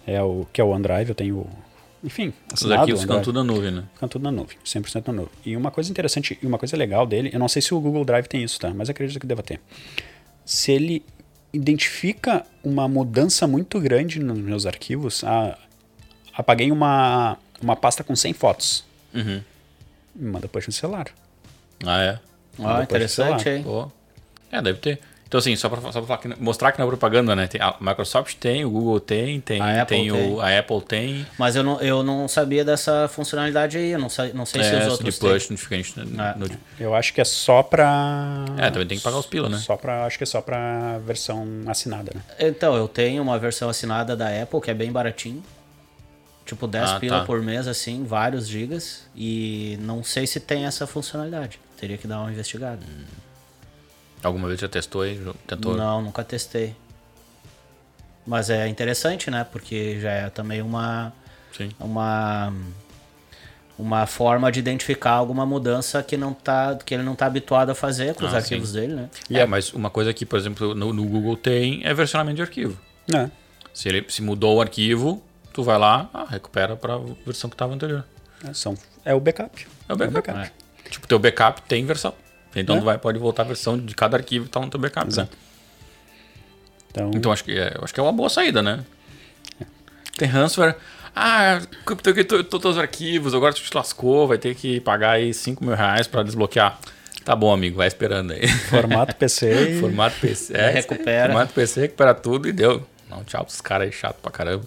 [0.06, 1.50] É o que é o OneDrive, eu tenho
[2.04, 3.84] enfim, Os arquivos ficam tudo na nuvem, né?
[3.94, 5.32] Ficam tudo na nuvem, 100% na nuvem.
[5.46, 8.06] E uma coisa interessante e uma coisa legal dele, eu não sei se o Google
[8.06, 8.74] Drive tem isso, tá?
[8.74, 9.60] Mas acredito que deva ter.
[10.46, 11.04] Se ele
[11.54, 15.24] identifica uma mudança muito grande nos meus arquivos.
[15.24, 15.58] Ah,
[16.34, 18.86] apaguei uma, uma pasta com 100 fotos.
[19.14, 19.42] Uhum.
[20.16, 21.08] Me manda push no celular.
[21.86, 22.20] Ah, é?
[22.64, 23.64] Ah, interessante, hein?
[24.52, 25.00] É, deve ter.
[25.30, 25.80] Então, assim, só para
[26.40, 27.46] mostrar que na propaganda, né?
[27.46, 30.34] Tem, a Microsoft tem, o Google tem, tem, a, Apple tem, tem.
[30.34, 31.28] O, a Apple tem.
[31.38, 34.64] Mas eu não, eu não sabia dessa funcionalidade aí, eu não, sei, não sei é,
[34.64, 36.02] se os outros de push notification.
[36.18, 36.34] Ah.
[36.36, 36.50] No,
[36.80, 39.60] eu acho que é só para É, também tem que pagar os pila, né?
[39.60, 42.24] Só para acho que é só para versão assinada, né?
[42.40, 45.44] Então, eu tenho uma versão assinada da Apple que é bem baratinho.
[46.44, 47.26] Tipo 10 ah, pila tá.
[47.26, 49.04] por mês, assim, vários gigas.
[49.16, 51.60] E não sei se tem essa funcionalidade.
[51.80, 52.80] Teria que dar uma investigada.
[52.84, 53.29] Hum.
[54.24, 55.20] Alguma vez já testou aí?
[55.48, 55.76] Tentou?
[55.76, 56.76] Não, nunca testei.
[58.26, 59.46] Mas é interessante, né?
[59.50, 61.14] Porque já é também uma.
[61.56, 61.72] Sim.
[61.80, 62.54] Uma.
[63.78, 67.76] Uma forma de identificar alguma mudança que, não tá, que ele não está habituado a
[67.76, 68.76] fazer com os ah, arquivos sim.
[68.76, 69.10] dele, né?
[69.32, 72.78] É, mas uma coisa que, por exemplo, no, no Google tem é versionamento de arquivo.
[73.14, 73.30] É.
[73.74, 77.54] Se ele se mudou o arquivo, tu vai lá, ah, recupera para a versão que
[77.54, 78.04] estava anterior.
[78.46, 79.66] É, são, é o backup.
[79.88, 80.30] É o backup.
[80.30, 80.54] É o backup.
[80.86, 80.90] É.
[80.90, 82.14] Tipo, teu backup tem versão.
[82.56, 82.82] Então é?
[82.82, 85.06] vai, pode voltar a versão de cada arquivo que está no teu backup.
[85.06, 85.12] Né?
[85.12, 85.32] Exato.
[85.32, 85.50] Né?
[86.92, 88.84] Então, então acho, que é, acho que é uma boa saída, né?
[89.62, 89.66] É.
[90.18, 90.76] Tem ransomware.
[91.16, 95.64] Ah, captei todos os arquivos, agora tu te lascou, vai ter que pagar aí 5
[95.64, 96.80] mil reais para desbloquear.
[97.24, 98.48] Tá bom, amigo, vai esperando aí.
[98.48, 99.80] Formato PC.
[99.80, 100.56] Formato PC.
[100.56, 101.28] É, recupera.
[101.28, 102.86] Formato PC, recupera tudo e deu.
[103.10, 104.64] Não, tchau pros caras aí, chato pra caramba.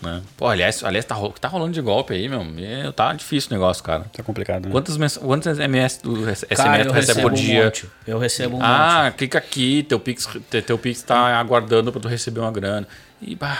[0.00, 0.22] Né?
[0.36, 2.40] Pô, aliás, aliás tá, tá rolando de golpe aí, meu.
[2.58, 4.04] É, tá difícil o negócio, cara.
[4.12, 4.70] Tá complicado, né?
[4.70, 7.72] Quantos, quantos MS do SMS cara, tu recebe por dia?
[7.84, 9.16] Um eu recebo um Ah, monte.
[9.16, 10.28] clica aqui, teu Pix,
[10.64, 12.86] teu Pix tá aguardando pra tu receber uma grana.
[13.20, 13.58] E bah.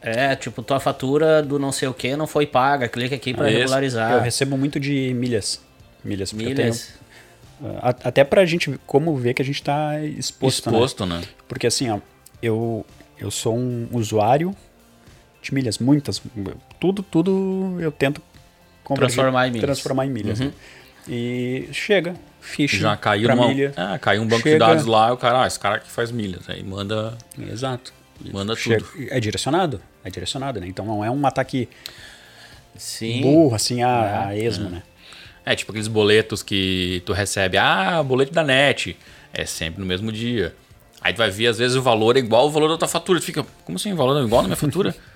[0.00, 3.48] É, tipo, tua fatura do não sei o que não foi paga, clica aqui para
[3.48, 4.12] regularizar.
[4.12, 5.60] Eu recebo muito de milhas.
[6.04, 6.92] Milhas, milhas.
[7.60, 10.76] Tenho, uh, até pra gente, como ver que a gente tá exposto, né?
[10.76, 11.18] Exposto, né?
[11.18, 11.24] né?
[11.48, 11.98] Porque assim, ó,
[12.40, 12.86] eu,
[13.18, 14.54] eu sou um usuário
[15.46, 16.20] de milhas, muitas.
[16.78, 18.20] Tudo, tudo eu tento
[18.94, 19.64] transformar em milhas.
[19.64, 20.40] Transformar em milhas.
[20.40, 20.46] Uhum.
[20.46, 20.52] Né?
[21.08, 22.78] E chega, ficha.
[22.78, 23.72] Já caiu uma, milha.
[23.76, 26.10] Ah, caiu um banco chega, de dados lá, o cara, ah, esse cara que faz
[26.10, 26.48] milhas.
[26.48, 27.16] Aí manda.
[27.38, 27.92] Exato.
[28.32, 29.06] Manda chega, tudo.
[29.10, 29.80] É direcionado.
[30.04, 30.66] É direcionado, né?
[30.66, 31.68] Então não é um ataque
[32.76, 33.20] Sim.
[33.20, 34.70] burro, assim, a, a esmo, é.
[34.70, 34.82] né?
[35.44, 37.56] É, tipo aqueles boletos que tu recebe.
[37.56, 38.96] Ah, boleto da net.
[39.32, 40.54] É sempre no mesmo dia.
[41.00, 43.20] Aí tu vai ver, às vezes, o valor é igual ao valor da tua fatura.
[43.20, 44.94] Tu fica, como assim, o valor é igual na minha fatura?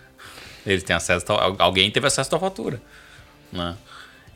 [0.66, 2.80] Eles têm acesso, a, alguém teve acesso à fatura.
[3.52, 3.76] Né?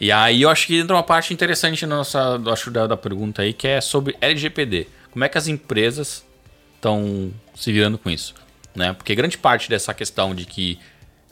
[0.01, 3.43] E aí eu acho que entra uma parte interessante na nossa, acho, da, da pergunta
[3.43, 4.89] aí, que é sobre LGPD.
[5.11, 6.25] Como é que as empresas
[6.75, 8.35] estão se virando com isso?
[8.75, 8.93] Né?
[8.93, 10.79] Porque grande parte dessa questão de que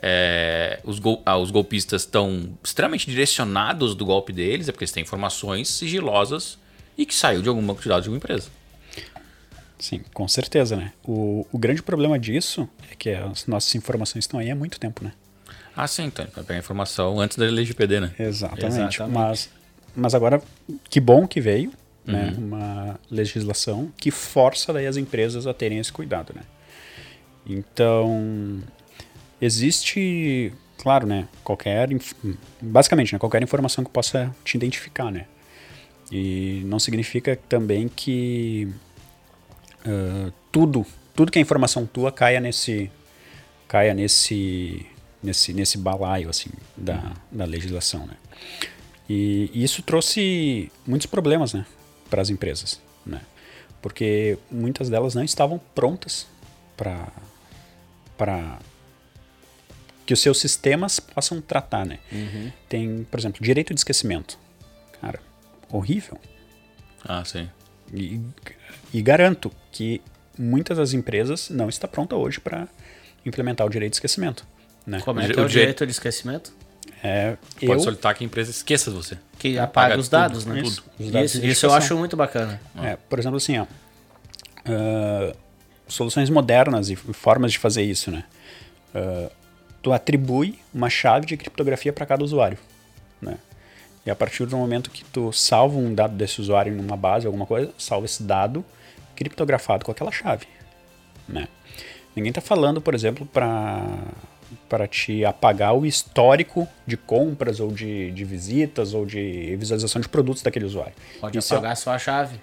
[0.01, 4.93] é, os, gol, ah, os golpistas estão extremamente direcionados do golpe deles é porque eles
[4.93, 6.59] têm informações sigilosas
[6.99, 8.49] e que saiu de algum banco de dados de alguma empresa.
[9.78, 10.93] Sim, com certeza, né?
[11.05, 15.05] O, o grande problema disso é que as nossas informações estão aí há muito tempo,
[15.05, 15.12] né?
[15.76, 18.14] Ah, sim, então, para pegar informação antes da LGPD, né?
[18.18, 18.66] Exatamente.
[18.66, 19.03] Exatamente.
[19.12, 19.51] Mas,
[19.97, 20.43] mas agora,
[20.90, 21.72] que bom que veio,
[22.05, 22.34] né?
[22.36, 22.49] uhum.
[22.49, 22.57] né?
[22.57, 26.43] Uma legislação que força daí as empresas a terem esse cuidado, né?
[27.47, 28.61] Então,
[29.40, 31.26] existe, claro, né?
[31.43, 31.88] Qualquer,
[32.61, 33.18] basicamente, né?
[33.18, 35.26] Qualquer informação que possa te identificar, né?
[36.11, 38.68] E não significa também que
[39.86, 40.84] uh, tudo,
[41.14, 42.90] tudo que é informação tua caia nesse,
[43.68, 44.86] caia nesse,
[45.22, 48.14] nesse, nesse balaio assim da, da legislação, né?
[49.08, 51.66] E, e isso trouxe muitos problemas, né,
[52.08, 53.20] para as empresas, né?
[53.80, 56.26] Porque muitas delas não estavam prontas
[56.76, 57.08] para
[58.16, 58.58] para
[60.06, 61.98] que os seus sistemas possam tratar, né?
[62.12, 62.52] Uhum.
[62.68, 64.38] Tem, por exemplo, direito de esquecimento.
[65.00, 65.20] Cara,
[65.70, 66.20] horrível.
[67.04, 67.48] Ah, sim.
[67.92, 68.20] E,
[68.92, 70.00] e garanto que
[70.39, 72.68] muitas das empresas não está pronta hoje para
[73.24, 74.47] implementar o direito de esquecimento.
[74.87, 75.01] Né?
[75.01, 76.53] Como é que é o, o direito de esquecimento?
[77.03, 77.80] É, Pode eu...
[77.80, 79.18] solicitar que a empresa esqueça de você.
[79.39, 80.62] Que apaga, os dados, tudo, né?
[80.62, 80.83] Tudo.
[80.99, 82.61] Isso, isso, isso eu acho muito bacana.
[82.80, 85.37] É, por exemplo, assim, ó, uh,
[85.89, 88.24] soluções modernas e formas de fazer isso, né?
[88.95, 89.30] Uh,
[89.83, 92.59] tu atribui uma chave de criptografia para cada usuário,
[93.20, 93.37] né?
[94.07, 97.26] E a partir do momento que tu salva um dado desse usuário em uma base,
[97.26, 98.64] alguma coisa, salva esse dado
[99.14, 100.46] criptografado com aquela chave,
[101.28, 101.48] né?
[102.14, 103.82] Ninguém está falando, por exemplo, para
[104.68, 110.08] para te apagar o histórico de compras ou de, de visitas ou de visualização de
[110.08, 110.92] produtos daquele usuário.
[111.20, 112.38] Pode Isso é apagar é, só a chave.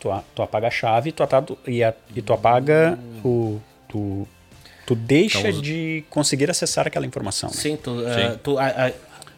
[0.00, 3.60] Tu, tu apaga a chave tu atado, e, a, e tu apaga o.
[3.88, 4.26] Tu,
[4.86, 7.50] tu deixa então, de conseguir acessar aquela informação.
[7.50, 7.56] Né?
[7.56, 8.92] Sim, tu, uh, tu a, a,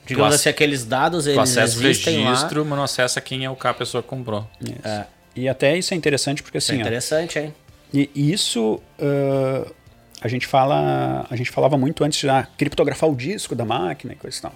[0.07, 2.67] digamos tu assim, aqueles dados eles tu acessa existem o registro, lá.
[2.69, 4.47] mas não acessa quem é o que a pessoa comprou.
[4.85, 5.05] É.
[5.35, 6.77] E até isso é interessante porque assim.
[6.77, 7.55] É interessante, ó, hein?
[7.93, 8.81] E isso.
[8.99, 9.73] Uh,
[10.21, 14.15] a gente fala, a gente falava muito antes de ah, criptografar o disco da máquina
[14.15, 14.55] e coisa e tal.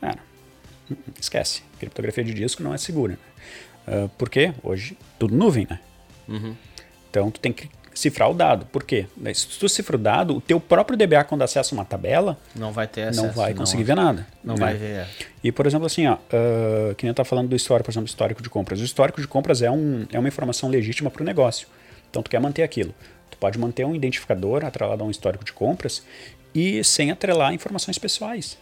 [0.00, 0.18] Cara,
[1.20, 1.62] esquece.
[1.80, 3.18] Criptografia de disco não é segura.
[3.86, 4.04] Né?
[4.04, 4.54] Uh, por quê?
[4.62, 5.80] Hoje, tudo nuvem, né?
[6.28, 6.54] Uhum.
[7.10, 8.66] Então, tu tem que cifrar o dado.
[8.66, 9.06] Por quê?
[9.34, 12.86] Se tu cifra o dado, o teu próprio DBA, quando acessa uma tabela, não vai
[12.86, 14.26] ter acesso, não vai conseguir não, ver nada.
[14.42, 14.60] Não né?
[14.60, 14.90] vai ver.
[14.90, 15.06] É.
[15.44, 18.08] E, por exemplo, assim, ó, uh, que nem eu estava falando do histórico, por exemplo,
[18.08, 18.80] histórico de compras.
[18.80, 21.68] O histórico de compras é, um, é uma informação legítima para o negócio.
[22.10, 22.94] Então, tu quer manter aquilo
[23.42, 26.04] pode manter um identificador atrelado a um histórico de compras
[26.54, 28.56] e sem atrelar informações pessoais.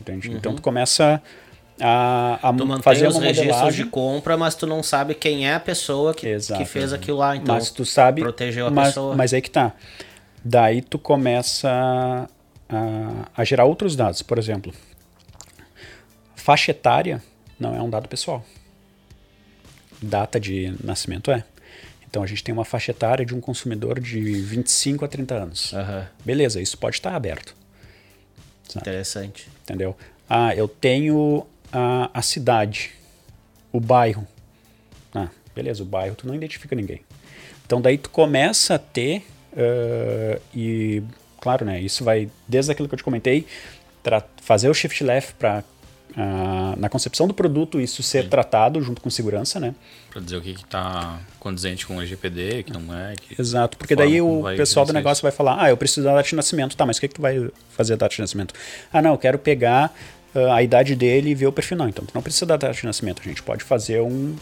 [0.00, 0.28] Entende?
[0.28, 0.36] Uhum.
[0.36, 1.20] Então tu começa a,
[1.80, 6.14] a tu fazer os registros de compra, mas tu não sabe quem é a pessoa
[6.14, 7.36] que, que fez aquilo lá.
[7.36, 9.16] Então mas tu sabe, protegeu a mas, pessoa.
[9.16, 9.72] Mas aí que tá.
[10.44, 12.28] Daí tu começa
[12.68, 14.22] a, a gerar outros dados.
[14.22, 14.72] Por exemplo,
[16.34, 17.22] faixa etária
[17.58, 18.44] não é um dado pessoal.
[20.00, 21.44] Data de nascimento é.
[22.08, 25.72] Então a gente tem uma faixa etária de um consumidor de 25 a 30 anos.
[25.72, 26.04] Uhum.
[26.24, 27.54] Beleza, isso pode estar aberto.
[28.68, 28.80] Sabe?
[28.80, 29.48] Interessante.
[29.62, 29.96] Entendeu?
[30.28, 32.92] Ah, eu tenho a, a cidade,
[33.72, 34.26] o bairro.
[35.14, 37.02] Ah, beleza, o bairro tu não identifica ninguém.
[37.66, 41.02] Então daí tu começa a ter, uh, e
[41.40, 43.46] claro, né, isso vai desde aquilo que eu te comentei,
[44.42, 45.64] fazer o shift left para
[46.10, 48.30] Uh, na concepção do produto isso ser Sim.
[48.30, 49.76] tratado junto com segurança, né?
[50.10, 53.14] Para dizer o que está condizente com o LGPD, que não é.
[53.14, 55.22] Que Exato, porque daí o pessoal do negócio isso.
[55.22, 57.22] vai falar, ah, eu preciso da data de nascimento, tá, mas o que, que tu
[57.22, 58.54] vai fazer a data de nascimento?
[58.92, 59.94] Ah, não, eu quero pegar
[60.52, 61.76] a idade dele e ver o perfil.
[61.76, 64.34] Não, então tu não precisa da data de nascimento, a gente pode fazer um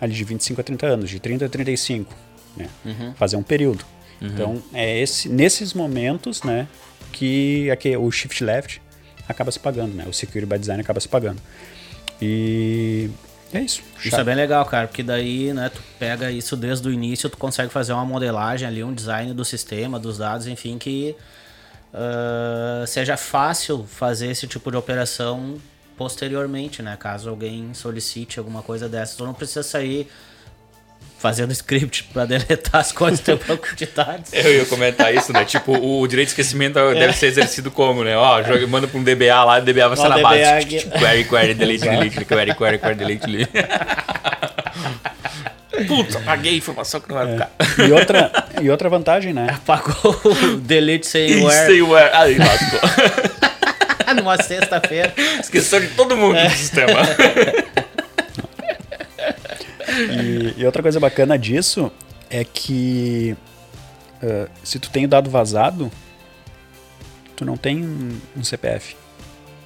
[0.00, 2.14] ali de 25 a 30 anos, de 30 a 35,
[2.56, 2.68] né?
[2.84, 3.14] Uhum.
[3.14, 3.84] Fazer um período.
[4.20, 4.28] Uhum.
[4.28, 6.66] Então, é esse, nesses momentos, né,
[7.12, 8.80] que aqui, o shift left
[9.28, 10.04] acaba se pagando, né?
[10.08, 11.40] O Security by Design acaba se pagando.
[12.20, 13.10] E
[13.52, 13.82] é isso.
[14.04, 17.36] Isso é bem legal, cara, porque daí, né, tu pega isso desde o início, tu
[17.36, 21.14] consegue fazer uma modelagem ali, um design do sistema, dos dados, enfim, que
[21.92, 25.58] uh, seja fácil fazer esse tipo de operação
[25.96, 26.96] posteriormente, né?
[26.98, 30.08] Caso alguém solicite alguma coisa dessa, tu não precisa sair
[31.18, 34.32] fazendo script para deletar as coisas do banco de dados.
[34.32, 35.44] Eu ia comentar isso, né?
[35.44, 36.94] Tipo, o direito de esquecimento é.
[36.94, 38.16] deve ser exercido como, né?
[38.16, 40.64] Ó, joga, manda para um DBA lá, o DBA vai estar na base.
[40.64, 43.50] Tipo, query, query, delete, delete, query, query, query, delete, delete.
[45.86, 47.32] Putz, apaguei a informação que não vai é.
[47.32, 47.52] ficar.
[47.86, 49.46] E outra, e outra vantagem, né?
[49.54, 51.66] Apagou o delete sem where.
[51.66, 52.10] Sem where.
[52.14, 52.80] Aí, lascou.
[54.16, 55.14] Numa sexta-feira.
[55.38, 56.48] Esqueceu de todo mundo é.
[56.48, 57.00] do sistema.
[60.08, 61.90] E, e, outra coisa bacana disso
[62.30, 63.36] é que
[64.22, 65.90] uh, se tu tem o dado vazado,
[67.36, 68.96] tu não tem um, um CPF.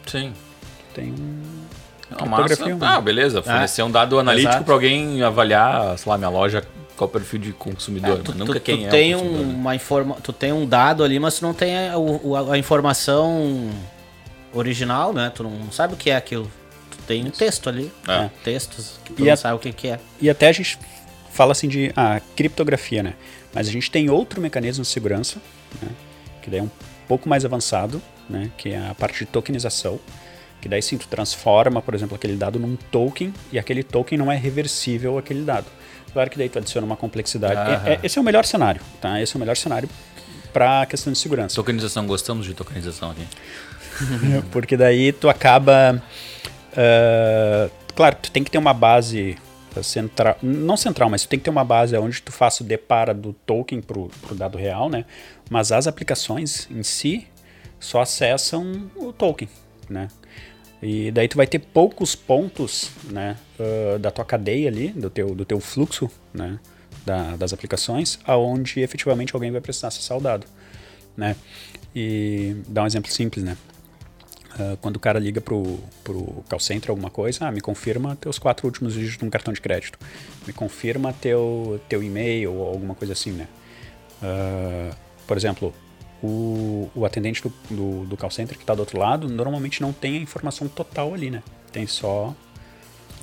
[0.07, 0.33] Sim.
[0.79, 1.64] Tu tem um.
[2.11, 2.65] É massa.
[2.81, 3.43] Ah, beleza.
[3.43, 3.85] Fornecer é.
[3.85, 6.63] um dado analítico para alguém avaliar, sei lá, minha loja
[6.97, 9.75] qual o perfil de consumidor, é, tu, nunca tu, quem tu é tem um, uma
[9.75, 13.69] informa tu tem um dado ali, mas tu não tem a, a, a, informação
[14.53, 15.33] original, né?
[15.35, 16.49] Tu não sabe o que é aquilo
[17.07, 17.93] tem um texto ali.
[18.09, 18.29] É.
[18.43, 20.01] Textos que tu e não a, sabe o que, que, é.
[20.21, 20.79] E até a gente
[21.31, 23.15] fala assim de ah, criptografia, né?
[23.53, 25.41] Mas a gente tem outro mecanismo de segurança,
[25.81, 25.89] né?
[26.43, 26.71] que daí é um
[27.07, 28.51] pouco mais avançado, né?
[28.57, 29.99] Que é a parte de tokenização.
[30.65, 34.33] Que daí sim, tu transforma, por exemplo, aquele dado num token e aquele token não
[34.33, 35.67] é reversível aquele dado.
[36.11, 37.87] Claro que daí tu adiciona uma complexidade.
[37.87, 39.21] É, é, esse é o melhor cenário, tá?
[39.21, 39.91] Esse é o melhor cenário
[40.55, 41.55] para a questão de segurança.
[41.55, 43.27] Tokenização, gostamos de tokenização aqui.
[44.51, 46.03] Porque daí tu acaba
[46.75, 49.37] Uh, claro, tu tem que ter uma base
[49.83, 53.15] central, não central, mas tu tem que ter uma base onde tu faça o depara
[53.15, 55.05] do token para o dado real, né?
[55.49, 57.27] Mas as aplicações em si
[57.79, 59.49] só acessam o token,
[59.89, 60.09] né?
[60.87, 65.35] E daí tu vai ter poucos pontos, né, uh, da tua cadeia ali, do teu,
[65.35, 66.59] do teu fluxo, né,
[67.07, 70.47] da, das aplicações, aonde efetivamente alguém vai precisar acessar o dado,
[71.17, 71.37] né?
[71.97, 73.57] E dar um exemplo simples, né?
[74.59, 78.39] Uh, quando o cara liga pro, pro call center alguma coisa, ah, me confirma teus
[78.39, 79.99] quatro últimos dígitos de um cartão de crédito.
[80.47, 83.49] Me confirma teu, teu e-mail ou alguma coisa assim, né?
[84.23, 84.95] Uh,
[85.27, 85.75] por exemplo,
[86.25, 89.93] o, o atendente do, do, do call center que está do outro lado normalmente não
[89.93, 91.43] tem a informação total ali, né?
[91.71, 92.35] Tem só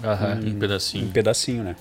[0.03, 1.05] uhum, um, um pedacinho.
[1.05, 1.75] Um pedacinho, né?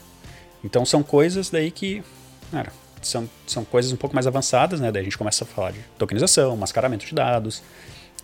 [0.64, 2.02] Então são coisas daí que,
[2.50, 4.90] cara, são, são coisas um pouco mais avançadas, né?
[4.90, 7.62] Daí a gente começa a falar de tokenização, mascaramento de dados,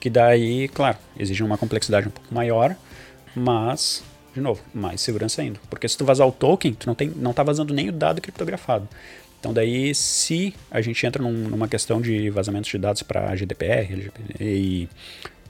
[0.01, 2.74] que daí, claro, exige uma complexidade um pouco maior,
[3.34, 4.03] mas,
[4.34, 5.61] de novo, mais segurança ainda.
[5.68, 8.22] Porque se tu vazar o token, tu não, tem, não tá vazando nem o dado
[8.22, 8.88] criptografado.
[9.47, 13.92] Então daí, se a gente entra num, numa questão de vazamentos de dados para GDPR
[13.92, 14.88] LGPD e,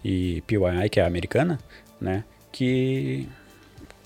[0.05, 1.59] e PYI, que é a americana,
[1.99, 2.23] né,
[2.53, 3.27] que,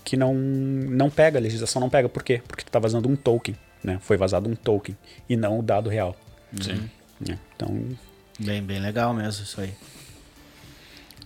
[0.05, 2.07] que não, não pega, a legislação não pega.
[2.07, 2.41] Por quê?
[2.47, 3.99] Porque tu está vazando um token, né?
[4.01, 4.95] Foi vazado um token
[5.27, 6.15] e não o dado real.
[6.61, 6.89] Sim.
[7.29, 7.85] É, então...
[8.39, 9.73] Bem, bem legal mesmo isso aí.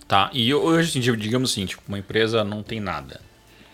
[0.08, 3.20] Tá, e hoje, digamos assim, tipo, uma empresa não tem nada.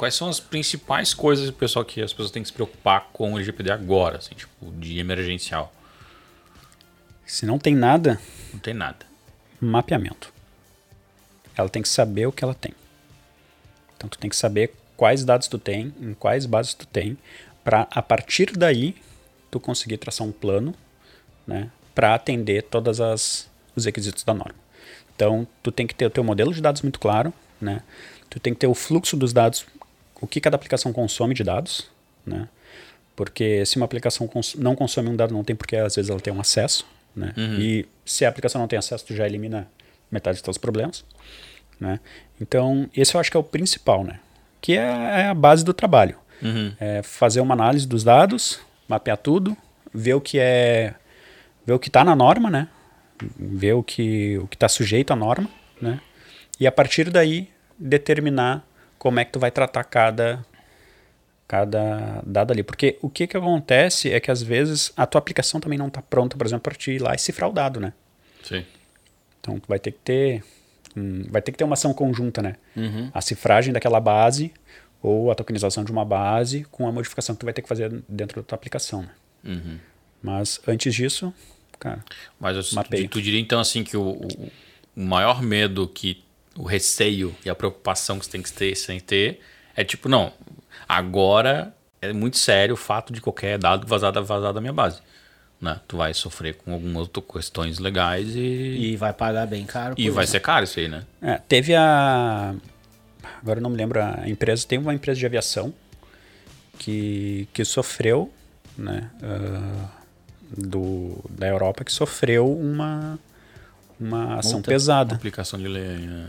[0.02, 3.36] Quais são as principais coisas, pessoal, que as pessoas têm que se preocupar com o
[3.36, 5.72] LGPD agora, assim, tipo, de emergencial?
[7.24, 8.20] Se não tem nada...
[8.52, 9.06] Não tem nada.
[9.60, 10.34] Mapeamento.
[11.56, 12.74] Ela tem que saber o que ela tem.
[13.96, 17.16] Então, tu tem que saber quais dados tu tem, em quais bases tu tem,
[17.62, 18.96] para a partir daí
[19.52, 20.74] tu conseguir traçar um plano,
[21.46, 24.56] né, para atender todas as os requisitos da norma.
[25.14, 27.82] Então, tu tem que ter o teu modelo de dados muito claro, né?
[28.28, 29.64] Tu tem que ter o fluxo dos dados,
[30.22, 31.90] o que cada aplicação consome de dados,
[32.24, 32.48] né?
[33.14, 36.20] Porque se uma aplicação cons não consome um dado, não tem porque às vezes ela
[36.20, 37.34] tem um acesso, né?
[37.36, 37.60] Uhum.
[37.60, 39.68] E se a aplicação não tem acesso, tu já elimina
[40.10, 41.04] metade dos teus problemas,
[41.78, 42.00] né?
[42.40, 44.20] Então, esse eu acho que é o principal, né?
[44.60, 46.16] Que é, é a base do trabalho.
[46.40, 46.72] Uhum.
[46.80, 49.56] É fazer uma análise dos dados, mapear tudo,
[49.92, 50.94] ver o que é
[51.66, 52.68] ver o que está na norma, né?
[53.38, 55.48] ver o que o está sujeito à norma,
[55.80, 56.00] né?
[56.58, 57.48] E a partir daí
[57.78, 58.64] determinar
[59.02, 60.46] como é que tu vai tratar cada
[61.48, 65.58] cada dado ali, porque o que que acontece é que às vezes a tua aplicação
[65.58, 67.92] também não está pronta, por exemplo, para te ir lá e cifrar o dado, né?
[68.44, 68.64] Sim.
[69.40, 70.44] Então tu vai ter que ter
[70.96, 72.54] hum, vai ter que ter uma ação conjunta, né?
[72.76, 73.10] Uhum.
[73.12, 74.52] A cifragem daquela base
[75.02, 77.90] ou a tokenização de uma base com a modificação que tu vai ter que fazer
[78.08, 79.02] dentro da tua aplicação.
[79.02, 79.10] Né?
[79.46, 79.78] Uhum.
[80.22, 81.34] Mas antes disso,
[81.76, 82.04] cara.
[82.38, 84.50] Mas tu, tu, diria então assim que o, o,
[84.94, 86.22] maior medo que
[86.56, 89.40] o receio e a preocupação que você tem que ter sem ter
[89.74, 90.32] é tipo, não,
[90.88, 95.00] agora é muito sério o fato de qualquer dado vazado vazar da minha base.
[95.60, 95.80] Né?
[95.86, 98.40] Tu vai sofrer com algumas questões legais e.
[98.40, 99.94] E vai pagar bem caro.
[99.96, 101.04] E vai ser caro isso aí, né?
[101.22, 102.52] É, teve a.
[103.40, 104.66] Agora eu não me lembro a empresa.
[104.66, 105.72] Tem uma empresa de aviação
[106.80, 108.32] que, que sofreu,
[108.76, 109.08] né?
[109.22, 109.88] Uh,
[110.50, 113.16] do, da Europa que sofreu uma,
[114.00, 114.70] uma ação Multa.
[114.70, 115.14] pesada.
[115.14, 115.96] Aplicação de lei.
[115.98, 116.26] Né?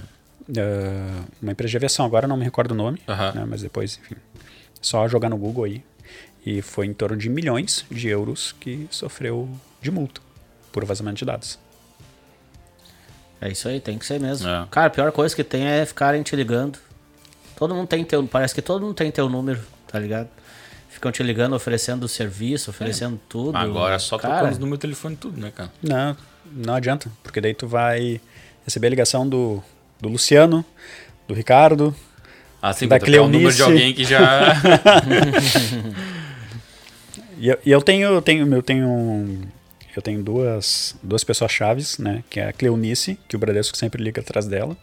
[0.50, 4.16] Uh, uma empresa de aviação, agora não me recordo o nome, né, mas depois, enfim,
[4.82, 5.84] só jogar no Google aí.
[6.46, 9.50] E foi em torno de milhões de euros que sofreu
[9.82, 10.20] de multa
[10.72, 11.58] por vazamento de dados.
[13.40, 14.48] É isso aí, tem que ser mesmo.
[14.48, 14.68] É.
[14.70, 16.78] Cara, a pior coisa que tem é ficarem te ligando.
[17.56, 18.26] Todo mundo tem teu.
[18.28, 20.28] Parece que todo mundo tem teu número, tá ligado?
[20.94, 23.20] ficam te ligando, oferecendo serviço, oferecendo é.
[23.28, 23.58] tudo.
[23.58, 25.72] Agora é só cara, tocando no meu telefone tudo, né, cara?
[25.82, 26.16] Não,
[26.46, 28.22] não adianta, porque daí tu vai
[28.64, 29.62] receber a ligação do,
[30.04, 30.66] do Luciano,
[31.26, 31.96] do Ricardo,
[32.62, 33.30] ah, sim, da Cleonice.
[33.30, 34.54] um número de alguém que já...
[37.40, 39.42] e, eu, e eu tenho, eu tenho, eu tenho,
[39.96, 44.04] eu tenho duas, duas pessoas chaves, né, que é a Cleonice, que o Bradesco sempre
[44.04, 44.76] liga atrás dela.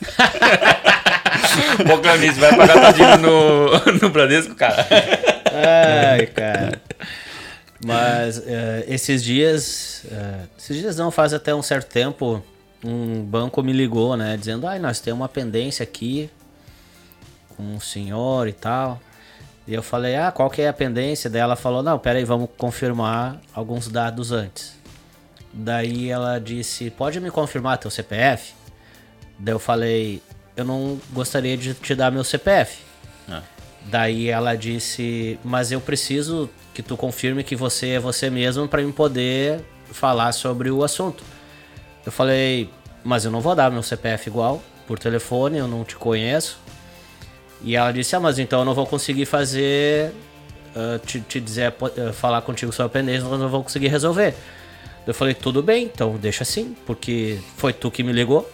[1.84, 3.70] Pô, Cleonice, vai pagar tadinho no,
[4.00, 4.86] no Bradesco, cara.
[6.14, 6.80] Ai, cara.
[7.84, 12.44] Mas uh, esses dias, uh, esses dias não, faz até um certo tempo,
[12.84, 14.36] um banco me ligou, né?
[14.36, 16.30] Dizendo, ai, nós temos uma pendência aqui
[17.56, 19.00] com um senhor e tal.
[19.66, 21.28] E eu falei, ah, qual que é a pendência?
[21.28, 24.78] Daí ela falou, não, peraí, vamos confirmar alguns dados antes.
[25.52, 28.54] Daí ela disse, pode me confirmar teu CPF?
[29.38, 30.22] Daí eu falei,
[30.56, 32.78] eu não gostaria de te dar meu CPF.
[33.28, 33.42] É.
[33.86, 38.82] Daí ela disse, mas eu preciso que tu confirme que você é você mesmo para
[38.82, 39.60] eu poder
[39.90, 41.24] falar sobre o assunto.
[42.08, 42.70] Eu falei,
[43.04, 46.58] mas eu não vou dar meu CPF igual por telefone, eu não te conheço.
[47.62, 50.10] E ela disse, ah, mas então eu não vou conseguir fazer,
[50.74, 54.34] uh, te, te, dizer, uh, falar contigo sobre a pendência, eu não vou conseguir resolver.
[55.06, 58.50] Eu falei, tudo bem, então deixa assim, porque foi tu que me ligou.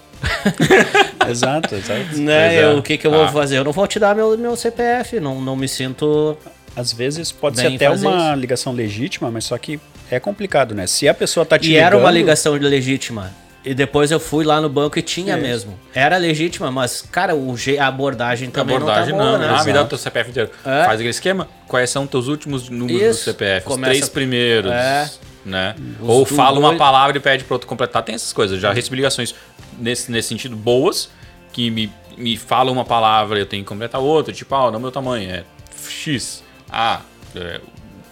[1.30, 2.00] exato, exato.
[2.18, 3.18] Né, eu, o que, que eu ah.
[3.18, 3.58] vou fazer?
[3.58, 6.36] Eu não vou te dar meu, meu CPF, não, não me sinto.
[6.74, 8.40] Às vezes pode ser até uma isso.
[8.40, 9.78] ligação legítima, mas só que
[10.10, 10.88] é complicado, né?
[10.88, 13.43] Se a pessoa tá te E ligando, era uma ligação legítima.
[13.64, 15.42] E depois eu fui lá no banco e tinha Isso.
[15.42, 15.80] mesmo.
[15.94, 19.46] Era legítima, mas, cara, o je- a abordagem também abordagem não tá boa, não.
[19.48, 19.56] né?
[19.58, 20.50] Ah, me dá o teu CPF inteiro.
[20.64, 20.84] É.
[20.84, 21.48] Faz aquele esquema.
[21.66, 23.20] Quais são teus últimos números Isso.
[23.20, 23.64] do CPF?
[23.66, 24.70] Começa- Os três primeiros.
[24.70, 25.10] É.
[25.46, 25.74] Né?
[26.00, 28.02] Os Ou fala uma dois- palavra e pede para outro completar.
[28.02, 28.60] Tem essas coisas.
[28.60, 29.34] Já recebi ligações
[29.78, 31.08] nesse, nesse sentido boas,
[31.52, 34.32] que me, me falam uma palavra e eu tenho que completar outra.
[34.32, 35.42] Tipo, ah, não é meu tamanho, é
[35.88, 36.42] X.
[36.70, 37.00] Ah,
[37.34, 37.60] é,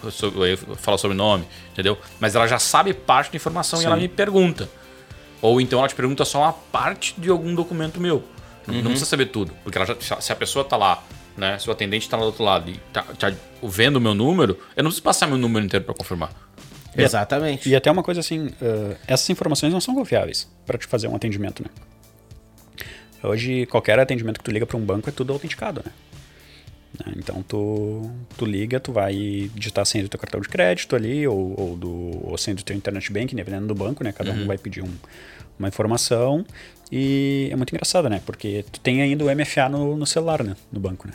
[0.02, 1.98] eu sou- eu falo sobrenome, entendeu?
[2.20, 4.68] Mas ela já sabe parte da informação e ela me pergunta.
[5.42, 8.22] Ou então ela te pergunta só uma parte de algum documento meu.
[8.66, 9.52] Não, não precisa saber tudo.
[9.64, 11.02] Porque ela já- se a pessoa tá lá,
[11.36, 11.58] né?
[11.58, 13.32] Se o atendente tá lá do outro lado e tá, tá
[13.62, 16.30] vendo o meu número, eu não preciso passar meu número inteiro para confirmar.
[16.96, 17.68] Exatamente.
[17.68, 21.16] E até uma coisa assim, eh, essas informações não são confiáveis para te fazer um
[21.16, 21.70] atendimento, né?
[23.22, 25.92] Hoje, qualquer atendimento que tu liga para um banco é tudo autenticado, né?
[26.98, 27.14] Né?
[27.16, 31.26] Então, tu, tu liga, tu vai digitar a senha do teu cartão de crédito ali,
[31.26, 34.12] ou, ou do ou senha do teu internet banking, dependendo do banco, né?
[34.12, 34.94] Cada um vai pedir um-
[35.58, 36.44] uma informação.
[36.90, 38.20] E é muito engraçado, né?
[38.26, 40.54] Porque tu tem ainda o MFA no, no celular, né?
[40.70, 41.14] No banco, né?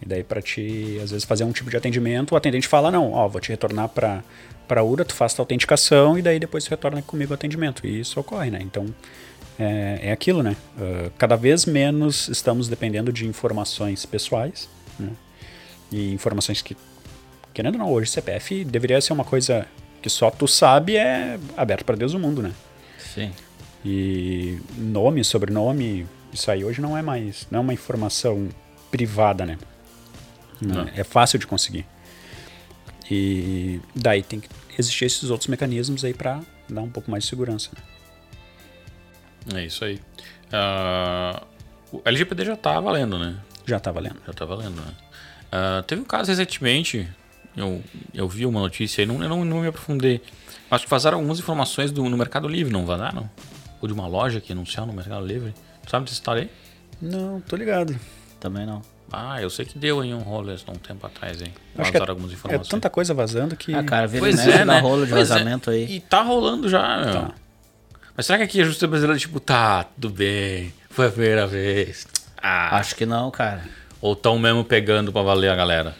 [0.00, 3.12] E daí para te, às vezes, fazer um tipo de atendimento, o atendente fala, não,
[3.12, 4.22] ó, vou te retornar para
[4.66, 7.86] para URA, tu faz a autenticação e daí depois tu retorna comigo o atendimento.
[7.86, 8.58] E isso ocorre, né?
[8.62, 8.86] Então,
[9.58, 10.56] é, é aquilo, né?
[10.78, 14.68] Ah, cada vez menos estamos dependendo de informações pessoais,
[15.02, 15.12] né?
[15.90, 16.76] E informações que,
[17.52, 19.66] querendo ou não, hoje CPF deveria ser uma coisa
[20.00, 22.52] que só tu sabe é aberto para Deus o mundo, né?
[22.98, 23.30] Sim.
[23.84, 28.48] E nome, sobrenome, isso aí hoje não é mais, não é uma informação
[28.90, 29.58] privada, né?
[30.60, 30.88] Não.
[30.94, 31.84] É fácil de conseguir.
[33.10, 34.48] E daí tem que
[34.78, 37.70] existir esses outros mecanismos aí para dar um pouco mais de segurança.
[39.46, 39.62] Né?
[39.62, 40.00] É isso aí.
[40.52, 41.42] Ah,
[41.92, 43.36] o LGPD já tá valendo, né?
[43.66, 44.16] Já tá valendo.
[44.26, 44.92] Já tá valendo, né?
[45.50, 47.08] Ah, teve um caso recentemente,
[47.56, 47.82] eu,
[48.14, 50.22] eu vi uma notícia aí, não, eu não, não me aprofundei.
[50.70, 53.28] Acho que vazaram algumas informações do, no Mercado Livre, não vazaram?
[53.80, 55.54] Ou de uma loja que anunciaram no Mercado Livre.
[55.86, 56.50] Sabe dessa história aí?
[57.00, 57.98] Não, tô ligado.
[58.40, 58.80] Também não.
[59.12, 61.52] Ah, eu sei que deu em um rolo há um tempo atrás, hein?
[61.76, 62.68] Acho que é, Vazaram algumas é informações.
[62.68, 63.74] tanta coisa vazando que.
[63.74, 64.78] Ah, cara, vira Pois e é, né?
[64.78, 65.34] rolo de Pois é.
[65.34, 65.84] vazamento aí.
[65.96, 67.12] E tá rolando já, meu.
[67.12, 67.34] Tá.
[68.16, 72.06] Mas será que aqui a justiça brasileira, tipo, tá, tudo bem, foi a primeira vez?
[72.42, 73.62] Ah, Acho que não, cara.
[74.00, 75.94] ou tão mesmo pegando pra valer a galera?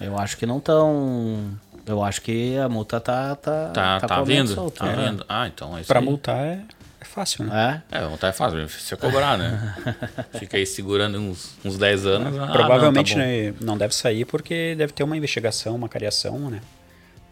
[0.00, 1.50] Eu acho que não tão.
[1.84, 3.34] Eu acho que a multa tá.
[3.36, 4.54] Tá, Tá, tá, vento vindo?
[4.54, 5.08] solto, tá né?
[5.10, 5.24] vindo.
[5.28, 6.04] Ah, então é isso pra aí.
[6.04, 6.60] multar é,
[7.00, 7.82] é fácil, né?
[7.90, 7.98] É?
[7.98, 9.74] É, multar é fácil, você cobrar, né?
[10.38, 12.38] Fica aí segurando uns, uns 10 anos.
[12.38, 16.38] ah, Provavelmente não, tá né, não deve sair porque deve ter uma investigação, uma cariação,
[16.48, 16.60] né?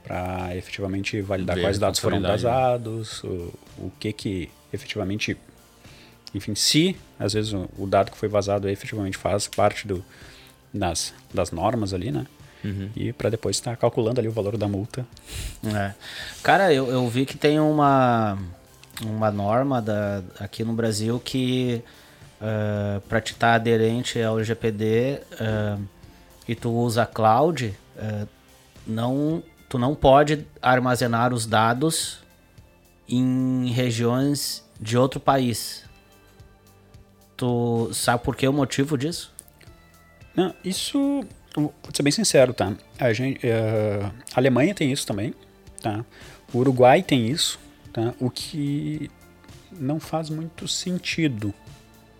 [0.04, 2.50] Pra efetivamente validar Ver quais dados foram conformidade, né?
[2.50, 5.36] vazados, o, o que que efetivamente.
[6.34, 10.04] Enfim, se às vezes o, o dado que foi vazado efetivamente faz parte do,
[10.72, 12.26] das, das normas ali, né?
[12.64, 12.90] Uhum.
[12.96, 15.06] E para depois estar calculando ali o valor da multa.
[15.64, 15.94] É.
[16.42, 18.36] Cara, eu, eu vi que tem uma,
[19.02, 21.82] uma norma da, aqui no Brasil que
[23.08, 25.78] para te estar aderente ao LGPD ah,
[26.46, 28.26] e tu usa cloud, ah,
[28.86, 32.20] não, tu não pode armazenar os dados
[33.08, 35.84] em regiões de outro país.
[37.38, 39.32] Tu sabe por que o motivo disso?
[40.36, 41.24] Não, isso,
[41.56, 42.72] vou ser bem sincero, tá?
[42.98, 44.02] A, gente, eh,
[44.34, 45.32] a Alemanha tem isso também,
[45.80, 46.04] tá?
[46.52, 47.58] O Uruguai tem isso,
[47.92, 48.12] tá?
[48.20, 49.08] O que
[49.72, 51.54] não faz muito sentido,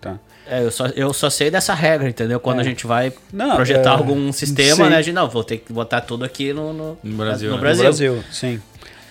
[0.01, 0.17] tá?
[0.47, 2.39] É, eu só, eu só sei dessa regra, entendeu?
[2.39, 2.61] Quando É.
[2.61, 4.89] a gente vai Não, projetar é, algum sistema, sim.
[4.89, 4.95] né?
[4.97, 7.61] A gente, não, vou ter que botar tudo aqui no, no, No Brasil, No né?
[7.61, 7.83] Brasil.
[7.83, 8.61] No Brasil, sim.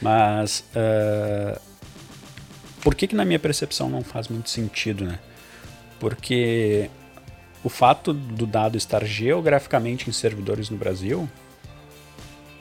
[0.00, 1.58] Mas eh,
[2.80, 5.18] por que que na minha percepção não faz muito sentido, né?
[6.00, 6.88] Porque
[7.64, 11.28] o fato do dado estar geograficamente em servidores no Brasil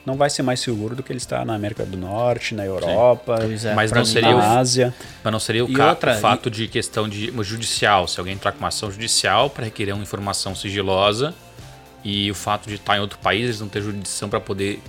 [0.04, 3.38] não vai ser mais seguro do que ele está na América do Norte, na Europa,
[3.42, 4.94] é, Mas não seria o- na Ásia.
[5.22, 8.34] Mas não seria o, E ca- outra, o fato de questão de judicial, se alguém
[8.34, 11.34] entrar com uma ação judicial para requerer uma informação sigilosa
[12.02, 14.80] e o fato de estar em outro país, eles não ter jurisdição para poder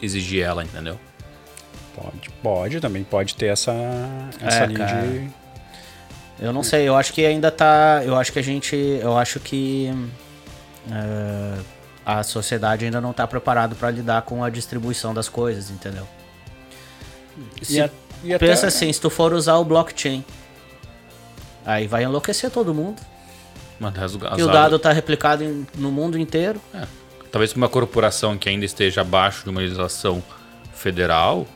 [0.00, 0.96] exigir ela, entendeu?
[1.96, 3.72] Pode, pode também, pode ter essa,
[4.40, 5.02] essa É, linha cara.
[5.08, 5.28] de.
[6.40, 8.02] Eu não sei, eu acho que ainda tá.
[8.04, 8.76] Eu acho que a gente.
[8.76, 9.90] Eu acho que.
[10.90, 11.58] eh,
[12.06, 16.06] a sociedade ainda não tá preparado para lidar com a distribuição das coisas, entendeu?
[17.62, 17.90] Se- a-
[18.24, 20.24] e até- pensa assim, se tu for usar o blockchain,
[21.66, 23.00] aí vai enlouquecer todo mundo.
[23.78, 26.60] Mas as- as- E o dado tá replicado em- no mundo inteiro.
[27.30, 30.22] Talvez para uma corporação que ainda esteja abaixo de uma legislação
[30.72, 31.46] federal,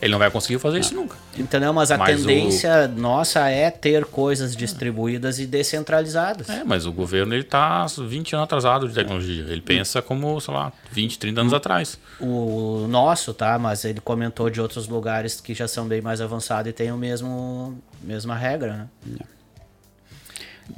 [0.00, 1.16] Ele não vai conseguir fazer isso nunca.
[1.36, 1.72] Entendeu?
[1.72, 3.00] Mas a mas tendência o...
[3.00, 6.48] nossa é ter coisas distribuídas e descentralizadas.
[6.48, 9.44] É, mas o governo ele tá 20 anos atrasado de tecnologia.
[9.48, 11.98] Ele pensa como, sei lá, 20, 30 anos atrás.
[12.20, 13.58] O nosso, tá?
[13.58, 17.78] Mas ele comentou de outros lugares que já são bem mais avançados e tem mesmo
[18.02, 18.88] mesma regra, né?
[19.20, 19.35] É.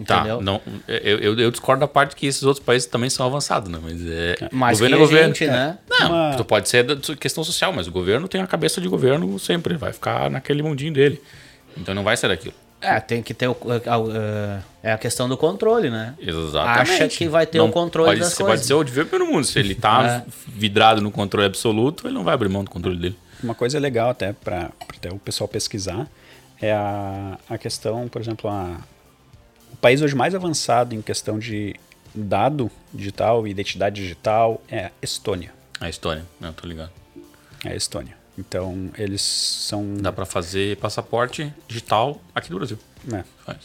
[0.05, 0.39] Tá, Entendeu?
[0.39, 3.71] Tá, não, eu, eu, eu, discordo da parte que esses outros países também são avançados,
[3.71, 3.79] né?
[3.83, 4.49] Mas é.
[4.53, 5.35] Mas governo é governo.
[5.35, 5.79] Gente, né?
[5.89, 6.37] Não, Uma...
[6.37, 9.77] tu pode ser da questão social, mas o governo tem a cabeça de governo sempre,
[9.77, 11.21] vai ficar naquele mundinho dele.
[11.77, 12.55] Então não vai ser daquilo.
[12.81, 13.57] É, tem que ter o,
[14.83, 16.15] é a questão do controle, né?
[16.21, 17.03] Exatamente.
[17.03, 18.61] Acha que vai ter não, o controle pode, das ser, coisas.
[18.61, 19.45] Pode ser o de ver pelo mundo.
[19.45, 20.31] Se ele tá é.
[20.47, 23.19] vidrado no controle absoluto, ele não vai abrir mão do controle dele.
[23.43, 24.71] Uma coisa legal até para
[25.13, 26.09] o pessoal pesquisar
[26.61, 28.77] é a, a questão, por exemplo, a,
[29.77, 31.75] país hoje mais avançado em questão de
[32.15, 35.53] dado digital e identidade digital é a Estônia.
[35.81, 36.91] A Estônia, não, tô ligado.
[37.65, 38.17] É a Estônia.
[38.37, 39.97] Então, eles são.
[39.97, 42.79] Dá para fazer passaporte digital aqui do Brasil.
[43.13, 43.25] É.
[43.45, 43.59] Faz.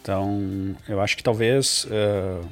[0.00, 1.84] Então, eu acho que talvez.
[1.84, 2.46] Uh,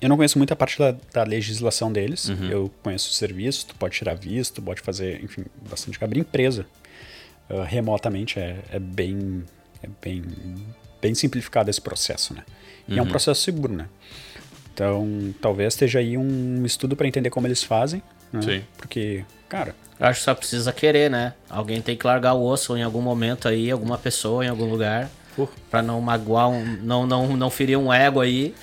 [0.00, 2.28] eu não conheço muita parte da, da legislação deles.
[2.28, 2.48] Uhum.
[2.48, 6.02] Eu conheço o serviço, tu pode tirar visto, pode fazer, enfim, bastante.
[6.02, 6.66] Abrir empresa
[7.50, 9.44] uh, remotamente é, é, bem,
[9.82, 10.24] é bem
[11.00, 12.42] bem simplificado esse processo, né?
[12.86, 12.98] E uhum.
[12.98, 13.10] é um uhum.
[13.10, 13.86] processo seguro, né?
[14.72, 18.42] Então, talvez esteja aí um estudo para entender como eles fazem, né?
[18.42, 18.62] Sim.
[18.76, 19.74] Porque, cara...
[19.98, 21.34] Eu acho que só precisa querer, né?
[21.50, 25.10] Alguém tem que largar o osso em algum momento aí, alguma pessoa em algum lugar,
[25.36, 25.48] uh.
[25.68, 28.54] para não magoar, um, não, não, não ferir um ego aí.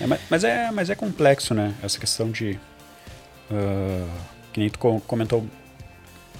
[0.00, 1.72] é, mas, é, mas é complexo, né?
[1.82, 2.58] Essa questão de...
[3.48, 4.08] Uh,
[4.52, 5.46] que nem tu comentou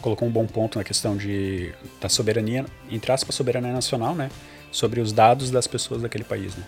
[0.01, 4.31] colocou um bom ponto na questão de da soberania, entre aspas, soberania nacional, né?
[4.73, 6.65] Sobre os dados das pessoas daquele país, né?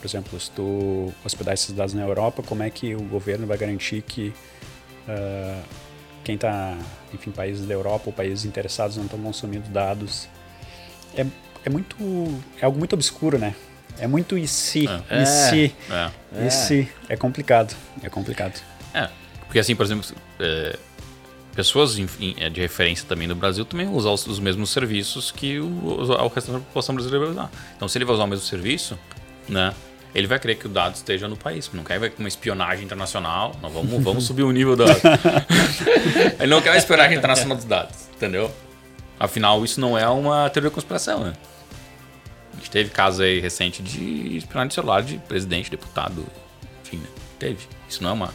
[0.00, 3.58] Por exemplo, se tu hospedar esses dados na Europa, como é que o governo vai
[3.58, 4.32] garantir que
[5.08, 5.62] uh,
[6.22, 6.76] quem está,
[7.12, 10.28] enfim, países da Europa ou países interessados não estão consumindo dados?
[11.16, 11.26] É,
[11.64, 11.96] é muito,
[12.60, 13.54] é algo muito obscuro, né?
[13.98, 15.22] É muito e se, é.
[15.22, 16.46] e se, é.
[16.46, 16.88] e se.
[17.08, 18.60] É complicado, é complicado.
[18.94, 19.08] É,
[19.46, 20.06] porque assim, por exemplo,
[20.38, 20.78] é,
[21.58, 21.98] pessoas
[22.38, 26.28] é, de referência também no Brasil também usar os, os mesmos serviços que o, o
[26.28, 27.50] restante da população brasileira vai usar.
[27.74, 28.96] Então, se ele vai usar o mesmo serviço,
[29.48, 29.74] né?
[30.14, 31.68] Ele vai querer que o dado esteja no país.
[31.72, 33.56] Não quer uma espionagem internacional.
[33.60, 34.84] Não, vamos, vamos subir o nível da.
[36.38, 38.54] ele não quer uma espionagem internacional dos dados, entendeu?
[39.18, 41.32] Afinal, isso não é uma teoria de conspiração, né?
[42.52, 46.24] A gente teve casos aí recente de espionagem de celular de presidente, deputado,
[46.84, 47.08] enfim, né?
[47.36, 47.66] Teve.
[47.88, 48.32] Isso não é uma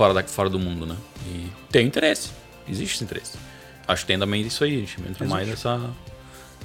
[0.00, 0.96] fora daqui fora do mundo, né?
[1.26, 2.30] E tem interesse.
[2.66, 3.36] Existe esse interesse.
[3.86, 5.78] Acho que tem também isso aí, a gente entra mais nessa,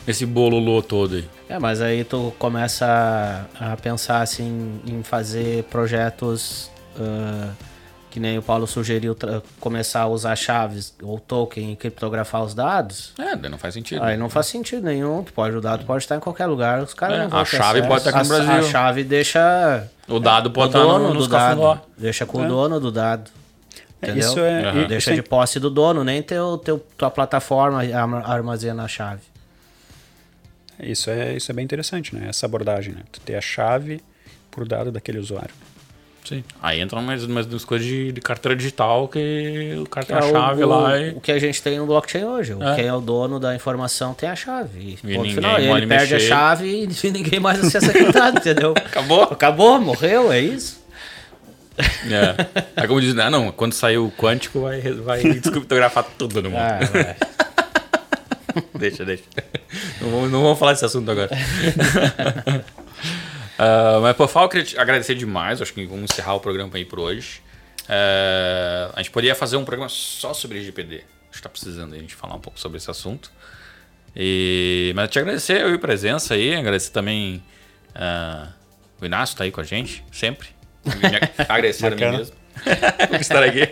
[0.07, 1.29] nesse bololô todo aí.
[1.49, 7.51] É, mas aí tu começa a, a pensar assim em fazer projetos uh,
[8.15, 9.13] que nem o Paulo sugeriu
[9.59, 13.11] começar a usar chaves ou token e criptografar os dados.
[13.19, 14.01] É, daí não faz sentido.
[14.01, 15.21] Aí não faz sentido nenhum.
[15.21, 17.43] Tu pode, o dado pode estar em qualquer lugar, os caras é, não vão A
[17.43, 17.87] chave acesso.
[17.89, 18.53] pode estar aqui no Brasil.
[18.53, 19.89] A chave deixa.
[20.07, 21.81] O dado pode estar no, no do dado.
[21.97, 22.45] Deixa com é.
[22.45, 23.29] o dono do dado.
[24.01, 24.29] Entendeu?
[24.29, 24.87] Isso é, uhum.
[24.87, 27.81] Deixa de posse do dono, nem teu, teu, tua plataforma
[28.23, 29.23] armazena a chave.
[30.79, 32.29] Isso é, isso é bem interessante, né?
[32.29, 33.01] Essa abordagem, né?
[33.11, 34.01] Tu ter a chave
[34.49, 35.53] por dado daquele usuário.
[36.27, 36.43] Sim.
[36.61, 40.27] Aí entram mais, mais coisas de, de, carteira digital que o cara que tem é
[40.27, 40.99] a chave o, lá.
[40.99, 41.09] E...
[41.11, 42.57] O que a gente tem no blockchain hoje.
[42.59, 42.75] É.
[42.75, 44.97] Quem é o dono da informação tem a chave.
[45.03, 46.15] E, e final, ele perde mexer.
[46.15, 48.73] a chave e ninguém mais acessa aquele dado, entendeu?
[48.75, 49.23] Acabou.
[49.23, 50.83] Acabou, morreu, é isso.
[51.77, 52.63] É.
[52.75, 53.29] Aí como diz, né?
[53.29, 56.59] não, quando sair o quântico vai, vai descriptografar tudo no mundo.
[56.59, 57.15] Ah,
[58.73, 59.23] deixa, deixa.
[60.01, 61.29] Não vamos, não vamos falar desse assunto agora.
[63.59, 65.61] Uh, mas, por favor, eu queria agradecer demais.
[65.61, 67.41] Acho que vamos encerrar o programa aí por hoje.
[67.83, 71.03] Uh, a gente poderia fazer um programa só sobre LGPD.
[71.29, 73.31] Que está precisando a gente falar um pouco sobre esse assunto.
[74.15, 77.43] E, mas te agradecer a presença aí, agradecer também
[77.95, 78.47] uh,
[79.01, 80.49] o Inácio está aí com a gente, sempre.
[81.49, 82.35] Agradecer a mim mesmo
[83.09, 83.67] por estar aqui.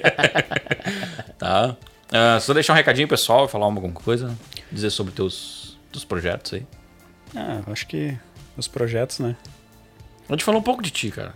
[1.38, 1.78] tá.
[2.10, 4.36] Uh, só deixar um recadinho, pessoal, falar alguma coisa,
[4.72, 6.66] dizer sobre teus, teus projetos aí.
[7.36, 8.18] Ah, acho que
[8.58, 9.36] os projetos, né?
[10.30, 11.34] A gente falou um pouco de ti, cara.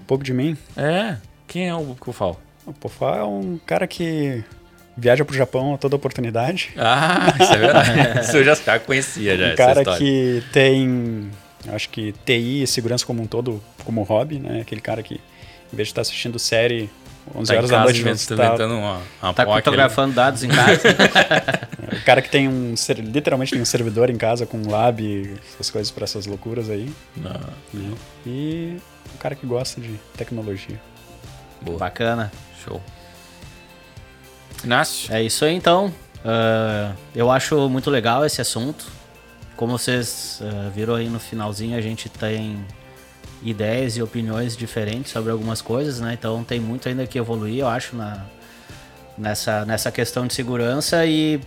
[0.00, 0.56] Um pouco de mim?
[0.76, 1.16] É.
[1.46, 2.40] Quem é o Pofal?
[2.66, 4.44] O Pofal é um cara que
[4.96, 6.70] viaja pro Japão a toda oportunidade.
[6.78, 8.20] Ah, isso é verdade.
[8.20, 9.52] isso eu já conhecia já.
[9.52, 11.30] Um cara que tem
[11.68, 14.60] acho que TI e segurança como um todo, como hobby, né?
[14.62, 16.88] Aquele cara que, em vez de estar assistindo série
[17.34, 20.80] 11 tá horas da noite, está tá, uma, uma tá fotografando dados em casa.
[21.92, 25.70] o cara que tem um, literalmente tem um servidor em casa com um lab, essas
[25.70, 26.92] coisas para essas loucuras aí.
[27.16, 27.30] Não.
[27.72, 27.94] Né?
[28.26, 28.76] E
[29.14, 30.80] o cara que gosta de tecnologia.
[31.60, 31.78] Boa.
[31.78, 32.32] Bacana.
[32.64, 32.80] Show.
[34.64, 35.12] Inácio?
[35.14, 35.92] É isso aí então.
[36.24, 38.86] Uh, eu acho muito legal esse assunto.
[39.56, 42.64] Como vocês uh, viram aí no finalzinho, a gente tem
[43.42, 46.14] ideias e opiniões diferentes sobre algumas coisas, né?
[46.18, 48.24] Então tem muito ainda que evoluir, eu acho, na,
[49.16, 51.40] nessa, nessa questão de segurança e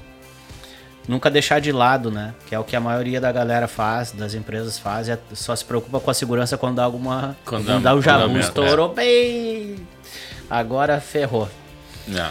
[1.08, 2.34] nunca deixar de lado, né?
[2.48, 5.66] Que é o que a maioria da galera faz, das empresas faz, é só se
[5.66, 7.36] preocupa com a segurança quando dá alguma.
[7.46, 8.96] Quando, quando dá o jabu, estourou é.
[8.96, 9.88] bem.
[10.50, 11.50] Agora ferrou.
[12.14, 12.30] É.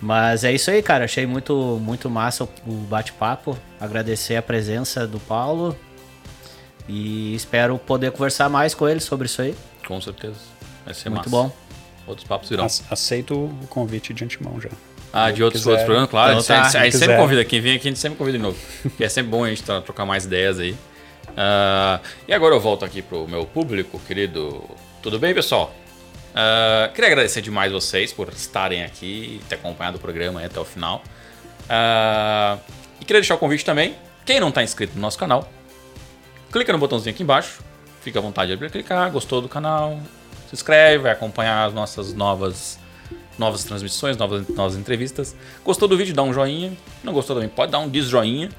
[0.00, 1.04] Mas é isso aí, cara.
[1.04, 3.56] Achei muito, muito massa o bate-papo.
[3.80, 5.76] Agradecer a presença do Paulo.
[6.88, 9.54] E espero poder conversar mais com ele sobre isso aí.
[9.86, 10.36] Com certeza.
[10.84, 11.48] Vai ser muito massa.
[11.48, 11.56] bom.
[12.06, 12.66] Outros papos virão.
[12.90, 14.68] Aceito o convite de antemão já.
[15.12, 16.32] Ah, de outros, outros programas, claro.
[16.32, 16.60] Então, tá.
[16.60, 17.44] a gente, a gente sempre convida.
[17.44, 18.58] Quem vem aqui, a gente sempre convida de novo.
[18.82, 20.72] Porque é sempre bom a gente trocar mais ideias aí.
[20.72, 24.62] Uh, e agora eu volto aqui pro meu público, querido.
[25.02, 25.74] Tudo bem, pessoal?
[26.34, 30.64] Uh, queria agradecer demais vocês por estarem aqui e ter acompanhado o programa até o
[30.64, 31.02] final.
[31.64, 32.60] Uh,
[33.00, 33.94] e queria deixar o convite também.
[34.26, 35.48] Quem não está inscrito no nosso canal,
[36.54, 37.60] clica no botãozinho aqui embaixo.
[38.00, 39.10] Fica à vontade de clicar.
[39.10, 39.98] Gostou do canal?
[40.48, 42.78] Se inscreve, vai acompanhar as nossas novas
[43.36, 45.34] novas transmissões, novas, novas entrevistas.
[45.64, 46.14] Gostou do vídeo?
[46.14, 46.72] Dá um joinha.
[47.02, 47.48] Não gostou também?
[47.48, 48.50] Pode dar um desjoinha.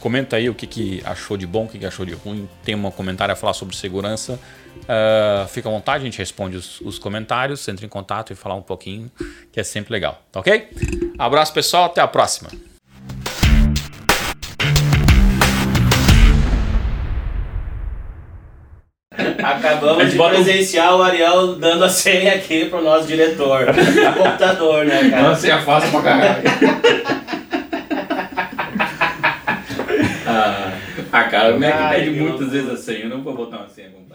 [0.00, 2.46] Comenta aí o que, que achou de bom, o que, que achou de ruim.
[2.62, 4.38] Tem um comentário a falar sobre segurança.
[4.80, 8.54] Uh, fica à vontade, a gente responde os, os comentários, entra em contato e falar
[8.54, 9.10] um pouquinho,
[9.50, 10.68] que é sempre legal, tá ok?
[11.18, 12.50] Abraço pessoal, até a próxima.
[19.42, 23.66] Acabamos de presenciar o Ariel dando a senha aqui pro nosso diretor.
[24.16, 25.22] computador, né, cara?
[25.22, 26.42] Uma senha fácil pra caralho.
[30.26, 30.72] ah,
[31.12, 33.04] a cara, como é que pede muitas vezes a senha?
[33.04, 34.09] Eu não vou botar uma senha complexa.